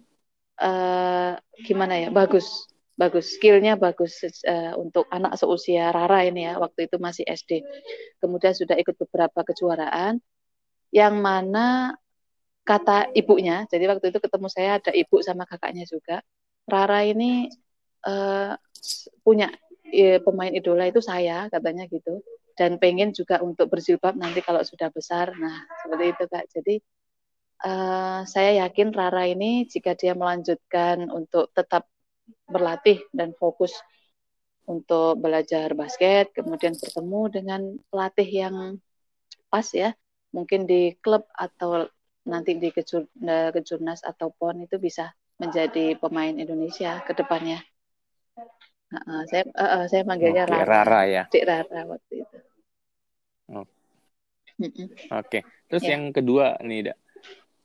[0.60, 1.32] uh,
[1.64, 2.68] gimana ya, bagus,
[3.00, 6.60] bagus, skillnya bagus uh, untuk anak seusia Rara ini ya.
[6.60, 7.64] Waktu itu masih SD.
[8.20, 10.20] Kemudian sudah ikut beberapa kejuaraan,
[10.92, 11.96] yang mana
[12.66, 16.18] kata ibunya, jadi waktu itu ketemu saya ada ibu sama kakaknya juga.
[16.66, 17.46] Rara ini
[18.02, 18.58] uh,
[19.22, 19.54] punya
[19.86, 22.26] ya, pemain idola itu saya katanya gitu
[22.58, 25.30] dan pengen juga untuk berjilbab nanti kalau sudah besar.
[25.38, 26.44] Nah seperti itu kak.
[26.50, 26.74] Jadi
[27.62, 31.86] uh, saya yakin Rara ini jika dia melanjutkan untuk tetap
[32.50, 33.70] berlatih dan fokus
[34.66, 38.56] untuk belajar basket, kemudian bertemu dengan pelatih yang
[39.46, 39.94] pas ya,
[40.34, 41.86] mungkin di klub atau
[42.26, 47.62] nanti di kejur, eh, kejurnas atau pon itu bisa menjadi pemain Indonesia ke depannya.
[48.86, 50.66] Uh, uh, saya uh, uh, saya manggilnya okay, Rara.
[50.86, 51.22] Rara ya.
[51.26, 52.38] Cik Rara waktu itu.
[53.50, 53.66] Oh.
[54.62, 54.86] Oke.
[55.10, 55.40] Okay.
[55.66, 55.98] Terus ya.
[55.98, 56.94] yang kedua nih, Da.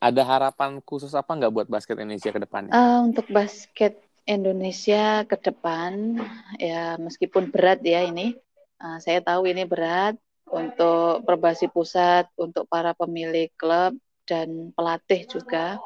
[0.02, 2.74] Ada harapan khusus apa nggak buat basket Indonesia ke depannya?
[2.74, 6.18] Uh, untuk basket Indonesia ke depan,
[6.58, 8.34] ya meskipun berat ya ini,
[8.82, 10.18] uh, saya tahu ini berat
[10.50, 13.94] untuk perbasi pusat, untuk para pemilik klub,
[14.26, 15.82] dan pelatih juga,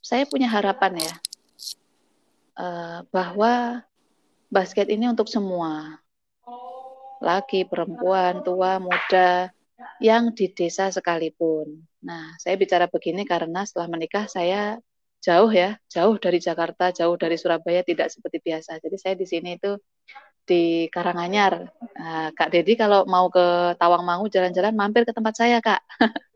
[0.00, 1.14] saya punya harapan ya
[2.58, 3.84] uh, bahwa
[4.48, 6.00] basket ini untuk semua,
[7.20, 9.52] laki, perempuan, tua, muda,
[10.02, 11.84] yang di desa sekalipun.
[12.02, 14.78] Nah, saya bicara begini karena setelah menikah saya
[15.18, 18.78] jauh ya, jauh dari Jakarta, jauh dari Surabaya, tidak seperti biasa.
[18.78, 19.76] Jadi saya di sini itu
[20.48, 21.68] di Karanganyar.
[21.98, 25.82] Nah, Kak Dedi kalau mau ke Tawangmangu jalan-jalan mampir ke tempat saya, Kak.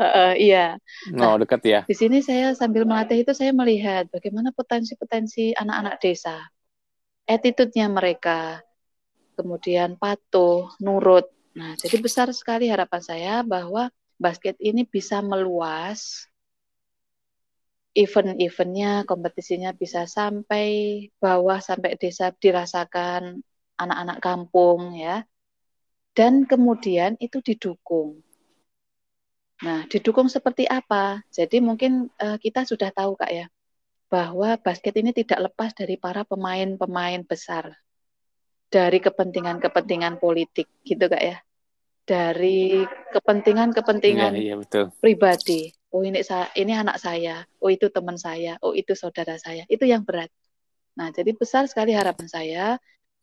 [0.00, 0.76] uh, iya.
[1.12, 1.80] Nah, oh, dekat ya.
[1.84, 6.36] Di sini saya sambil melatih itu saya melihat bagaimana potensi-potensi anak-anak desa.
[7.28, 8.64] Attitude-nya mereka,
[9.36, 11.28] kemudian patuh, nurut.
[11.52, 16.28] Nah, jadi besar sekali harapan saya bahwa basket ini bisa meluas
[17.98, 20.68] event-eventnya, kompetisinya bisa sampai
[21.18, 23.42] bawah, sampai desa dirasakan
[23.74, 25.26] anak-anak kampung ya.
[26.14, 28.22] Dan kemudian itu didukung.
[29.58, 31.22] Nah, didukung seperti apa?
[31.34, 33.46] Jadi mungkin uh, kita sudah tahu Kak ya,
[34.08, 37.76] bahwa basket ini tidak lepas dari para pemain-pemain besar
[38.68, 41.36] dari kepentingan-kepentingan politik gitu kak ya.
[42.08, 45.68] Dari kepentingan-kepentingan ya, ya, pribadi.
[45.92, 47.44] Oh ini saya ini anak saya.
[47.60, 48.56] Oh itu teman saya.
[48.64, 49.68] Oh itu saudara saya.
[49.68, 50.32] Itu yang berat.
[50.96, 52.66] Nah jadi besar sekali harapan saya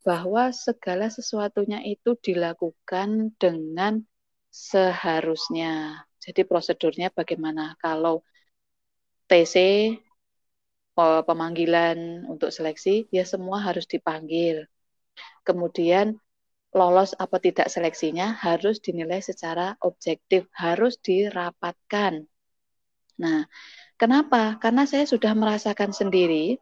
[0.05, 4.05] bahwa segala sesuatunya itu dilakukan dengan
[4.53, 8.25] seharusnya jadi prosedurnya bagaimana kalau
[9.29, 9.55] TC
[10.97, 14.65] pemanggilan untuk seleksi ya semua harus dipanggil
[15.45, 16.17] kemudian
[16.75, 22.27] lolos apa tidak seleksinya harus dinilai secara objektif, harus dirapatkan.
[23.15, 23.47] Nah,
[23.95, 24.59] kenapa?
[24.59, 26.59] Karena saya sudah merasakan sendiri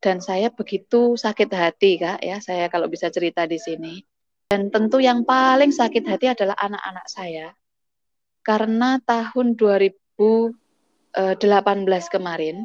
[0.00, 2.40] dan saya begitu sakit hati, Kak, ya.
[2.40, 4.00] Saya kalau bisa cerita di sini.
[4.48, 7.52] Dan tentu yang paling sakit hati adalah anak-anak saya.
[8.40, 10.54] Karena tahun 2018
[11.16, 12.56] eh, kemarin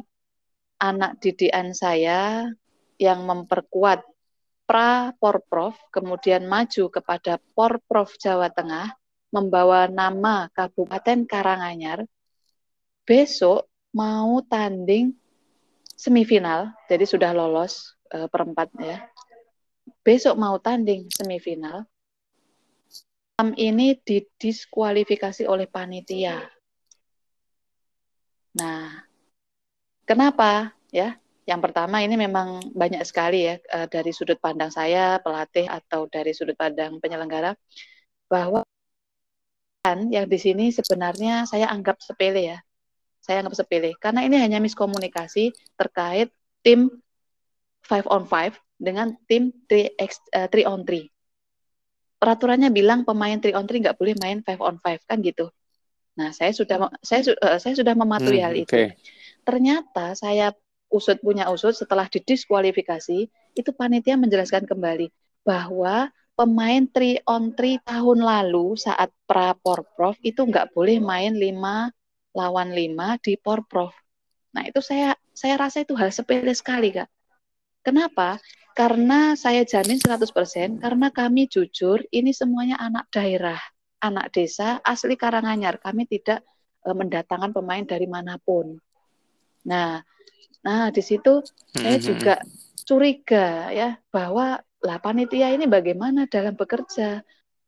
[0.80, 2.48] anak didikan saya
[2.96, 4.04] yang memperkuat
[4.66, 8.98] pra Porprov, kemudian maju kepada Porprov Jawa Tengah,
[9.30, 12.02] membawa nama Kabupaten Karanganyar,
[13.06, 15.14] besok mau tanding
[15.94, 19.06] semifinal, jadi sudah lolos e, perempat ya.
[20.02, 21.86] Besok mau tanding semifinal.
[23.36, 26.40] Malam ini didiskualifikasi oleh panitia.
[28.56, 29.04] Nah,
[30.08, 31.20] kenapa ya?
[31.44, 36.32] Yang pertama ini memang banyak sekali ya uh, dari sudut pandang saya pelatih atau dari
[36.32, 37.52] sudut pandang penyelenggara
[38.24, 38.64] bahwa
[39.84, 42.58] kan yang di sini sebenarnya saya anggap sepele ya.
[43.20, 46.32] Saya anggap sepele karena ini hanya miskomunikasi terkait
[46.64, 46.88] tim
[47.84, 51.15] 5 on 5 dengan tim 3, x, uh, 3 on 3.
[52.16, 55.52] Peraturannya bilang pemain 3 on 3 nggak boleh main 5 on 5 kan gitu.
[56.16, 58.72] Nah, saya sudah saya uh, saya sudah mematuhi hmm, hal itu.
[58.72, 58.96] Okay.
[59.44, 60.56] Ternyata saya
[60.88, 63.18] usut punya usut setelah didiskualifikasi
[63.56, 65.12] itu panitia menjelaskan kembali
[65.44, 71.92] bahwa pemain 3 on 3 tahun lalu saat pra porprov itu nggak boleh main 5
[72.36, 73.92] lawan 5 di porprov.
[74.56, 77.08] Nah, itu saya saya rasa itu hal sepele sekali, Kak.
[77.86, 78.42] Kenapa?
[78.74, 83.62] Karena saya jamin 100% karena kami jujur ini semuanya anak daerah,
[84.02, 85.78] anak desa asli Karanganyar.
[85.78, 86.42] Kami tidak
[86.82, 88.74] e, mendatangkan pemain dari mana pun.
[89.70, 90.02] Nah,
[90.66, 92.02] Nah, di situ saya mm-hmm.
[92.02, 92.34] juga
[92.82, 97.22] curiga ya bahwa lah panitia ini bagaimana dalam bekerja.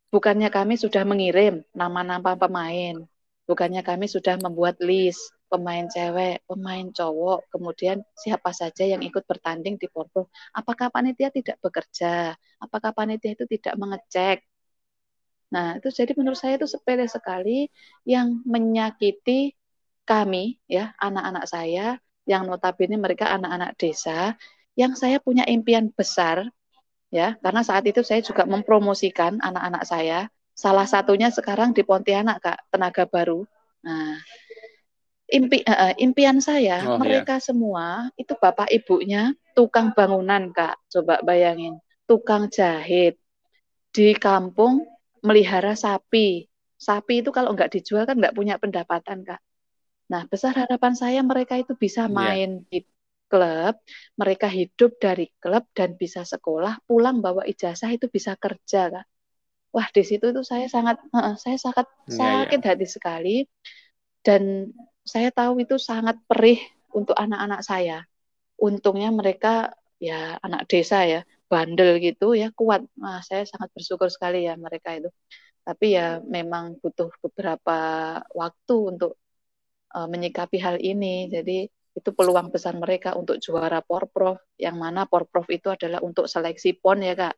[0.09, 3.05] Bukannya kami sudah mengirim nama-nama pemain,
[3.45, 9.75] bukannya kami sudah membuat list pemain cewek, pemain cowok, kemudian siapa saja yang ikut bertanding
[9.81, 10.29] di Porto.
[10.53, 12.37] Apakah panitia tidak bekerja?
[12.61, 14.45] Apakah panitia itu tidak mengecek?
[15.49, 17.65] Nah, itu jadi menurut saya itu sepele sekali
[18.05, 19.57] yang menyakiti
[20.05, 21.97] kami ya, anak-anak saya
[22.29, 24.37] yang notabene mereka anak-anak desa
[24.77, 26.45] yang saya punya impian besar
[27.09, 32.59] ya karena saat itu saya juga mempromosikan anak-anak saya salah satunya sekarang di Pontianak kak
[32.69, 33.49] tenaga baru
[33.81, 34.21] nah
[35.29, 36.99] impi uh, impian saya oh, iya.
[36.99, 37.45] mereka iya.
[37.45, 37.85] semua
[38.17, 41.77] itu bapak ibunya tukang bangunan kak coba bayangin
[42.09, 43.21] tukang jahit
[43.93, 44.85] di kampung
[45.21, 46.49] melihara sapi
[46.79, 49.41] sapi itu kalau nggak dijual kan nggak punya pendapatan kak
[50.09, 52.11] Nah, besar harapan saya mereka itu bisa iya.
[52.11, 52.69] main yeah.
[52.73, 52.79] di
[53.29, 53.77] klub,
[54.17, 59.05] mereka hidup dari klub dan bisa sekolah, pulang bawa ijazah itu bisa kerja, Kak.
[59.69, 62.69] Wah, di situ itu saya sangat uh, saya sangat yeah, sakit yeah.
[62.73, 63.35] hati sekali
[64.25, 64.73] dan
[65.11, 66.61] saya tahu itu sangat perih
[66.93, 68.05] untuk anak-anak saya.
[68.61, 72.85] Untungnya mereka ya anak desa ya, bandel gitu ya, kuat.
[72.93, 75.09] Nah, saya sangat bersyukur sekali ya mereka itu.
[75.65, 77.77] Tapi ya memang butuh beberapa
[78.41, 79.11] waktu untuk
[79.97, 81.29] uh, menyikapi hal ini.
[81.33, 81.65] Jadi
[81.97, 86.99] itu peluang besar mereka untuk juara Porprov, yang mana Porprov itu adalah untuk seleksi PON
[87.01, 87.35] ya Kak.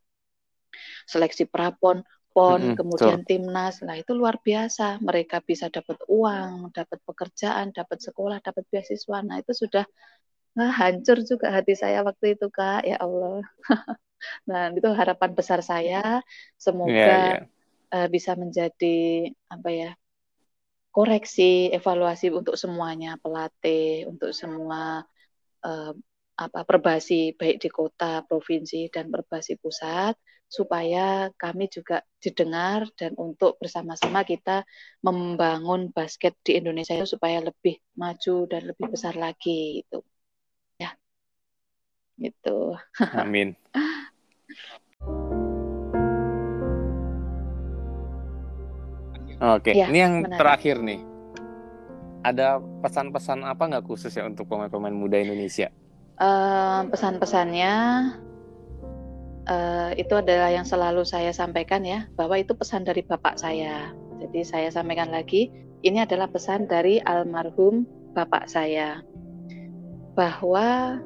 [1.08, 3.28] Seleksi prapon, pon, kemudian so.
[3.28, 3.84] timnas.
[3.84, 5.00] Nah, itu luar biasa.
[5.04, 9.20] Mereka bisa dapat uang, dapat pekerjaan, dapat sekolah, dapat beasiswa.
[9.24, 9.86] Nah, itu sudah
[10.56, 12.88] nah, hancur juga hati saya waktu itu, Kak.
[12.88, 13.44] Ya Allah.
[14.50, 16.24] nah, itu harapan besar saya.
[16.56, 17.46] Semoga yeah, yeah.
[17.92, 19.92] Uh, bisa menjadi apa ya?
[20.92, 25.00] koreksi, evaluasi untuk semuanya, pelatih, untuk semua
[25.64, 25.94] uh,
[26.36, 30.20] apa perbasi baik di kota, provinsi dan perbasi pusat
[30.52, 34.68] supaya kami juga didengar dan untuk bersama-sama kita
[35.00, 40.04] membangun basket di Indonesia itu supaya lebih maju dan lebih besar lagi itu.
[40.76, 40.92] Ya.
[42.20, 42.76] Gitu.
[43.16, 43.56] Amin.
[49.42, 50.38] Oke, ya, ini yang menarik.
[50.38, 51.02] terakhir nih.
[52.22, 55.74] Ada pesan-pesan apa nggak khusus ya untuk pemain-pemain muda Indonesia?
[56.22, 57.74] uh, pesan-pesannya
[59.48, 63.94] uh, itu adalah yang selalu saya sampaikan ya bahwa itu pesan dari bapak saya.
[64.22, 65.50] Jadi saya sampaikan lagi
[65.82, 69.02] ini adalah pesan dari almarhum bapak saya
[70.14, 71.00] bahwa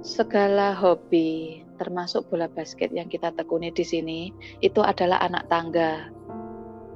[0.00, 4.20] segala hobi termasuk bola basket yang kita tekuni di sini
[4.62, 6.08] itu adalah anak tangga.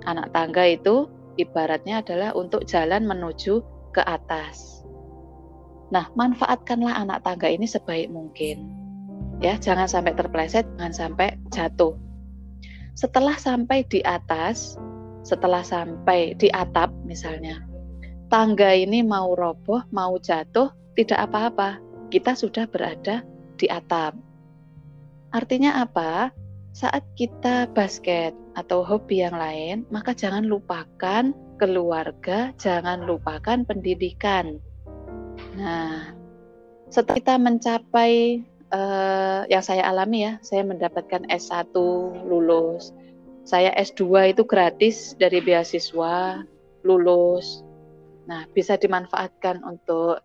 [0.06, 4.76] Anak tangga itu ibaratnya adalah untuk jalan menuju ke atas
[5.86, 8.85] Nah, manfaatkanlah anak tangga ini sebaik mungkin.
[9.38, 11.94] Ya, jangan sampai terpleset, jangan sampai jatuh.
[12.96, 14.80] Setelah sampai di atas,
[15.20, 17.60] setelah sampai di atap misalnya,
[18.32, 21.76] tangga ini mau roboh, mau jatuh, tidak apa-apa.
[22.08, 23.20] Kita sudah berada
[23.60, 24.16] di atap.
[25.36, 26.32] Artinya apa?
[26.72, 34.60] Saat kita basket atau hobi yang lain, maka jangan lupakan keluarga, jangan lupakan pendidikan
[35.56, 36.12] Nah,
[36.88, 41.74] setelah kita mencapai uh, yang saya alami ya, saya mendapatkan S1
[42.26, 42.90] lulus.
[43.46, 46.42] Saya S2 itu gratis dari beasiswa,
[46.82, 47.62] lulus.
[48.26, 50.18] Nah, bisa dimanfaatkan untuk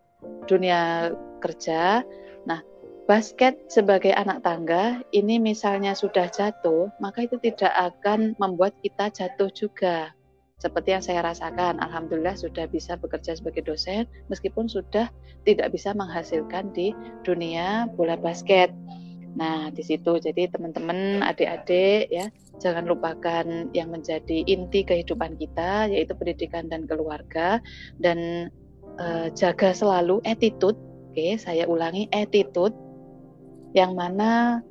[0.50, 2.02] dunia kerja.
[2.46, 2.66] Nah,
[3.06, 9.50] basket sebagai anak tangga ini misalnya sudah jatuh, maka itu tidak akan membuat kita jatuh
[9.54, 10.10] juga
[10.62, 15.10] seperti yang saya rasakan, alhamdulillah sudah bisa bekerja sebagai dosen meskipun sudah
[15.42, 16.94] tidak bisa menghasilkan di
[17.26, 18.70] dunia bola basket.
[19.34, 22.30] Nah, di situ jadi teman-teman, adik-adik ya,
[22.62, 27.58] jangan lupakan yang menjadi inti kehidupan kita yaitu pendidikan dan keluarga
[27.98, 28.46] dan
[29.02, 30.78] uh, jaga selalu attitude.
[31.10, 32.76] Oke, saya ulangi attitude
[33.74, 34.62] yang mana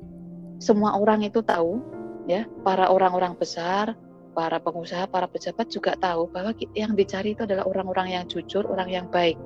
[0.56, 1.82] semua orang itu tahu
[2.30, 3.98] ya, para orang-orang besar
[4.32, 8.88] para pengusaha, para pejabat juga tahu bahwa yang dicari itu adalah orang-orang yang jujur, orang
[8.88, 9.36] yang baik,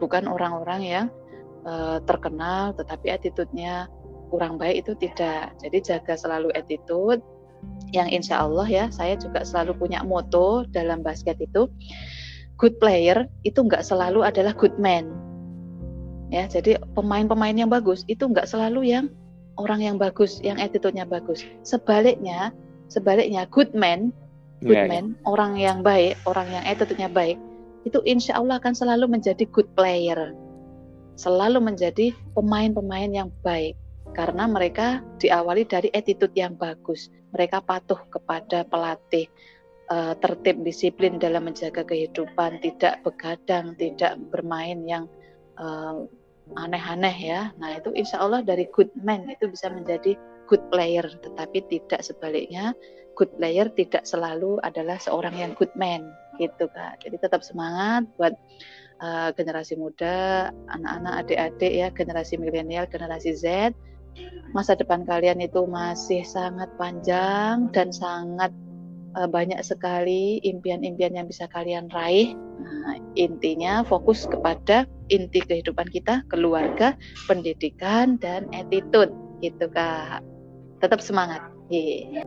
[0.00, 1.06] bukan orang-orang yang
[1.64, 3.88] uh, terkenal tetapi attitude-nya
[4.30, 5.52] kurang baik itu tidak.
[5.58, 7.20] Jadi jaga selalu attitude.
[7.92, 11.68] Yang insya Allah ya saya juga selalu punya moto dalam basket itu
[12.56, 15.12] good player itu nggak selalu adalah good man.
[16.32, 19.12] Ya jadi pemain-pemain yang bagus itu nggak selalu yang
[19.60, 21.44] orang yang bagus yang attitude-nya bagus.
[21.66, 22.54] Sebaliknya
[22.90, 24.10] Sebaliknya, good man,
[24.66, 25.30] good yeah, man, yeah.
[25.30, 27.38] orang yang baik, orang yang attitude-nya baik,
[27.86, 30.34] itu insya Allah akan selalu menjadi good player,
[31.14, 33.78] selalu menjadi pemain-pemain yang baik,
[34.12, 37.08] karena mereka diawali dari attitude yang bagus.
[37.30, 39.30] Mereka patuh kepada pelatih,
[39.86, 45.06] uh, tertib disiplin dalam menjaga kehidupan, tidak begadang, tidak bermain yang
[45.62, 46.04] uh,
[46.58, 47.54] aneh-aneh ya.
[47.62, 50.18] Nah itu insya Allah dari good man itu bisa menjadi
[50.50, 52.74] good player, tetapi tidak sebaliknya
[53.14, 56.10] good player tidak selalu adalah seorang yang good man
[56.42, 56.98] gitu kak.
[57.04, 58.34] Jadi tetap semangat buat
[58.98, 63.76] uh, generasi muda, anak-anak, adik-adik ya, generasi milenial, generasi Z.
[64.50, 68.50] Masa depan kalian itu masih sangat panjang dan sangat
[69.14, 72.34] uh, banyak sekali impian-impian yang bisa kalian raih.
[72.60, 76.96] Nah, intinya fokus kepada inti kehidupan kita, keluarga,
[77.28, 80.20] pendidikan, dan attitude gitu kak
[80.80, 81.44] tetap semangat.
[81.68, 82.24] Yeah.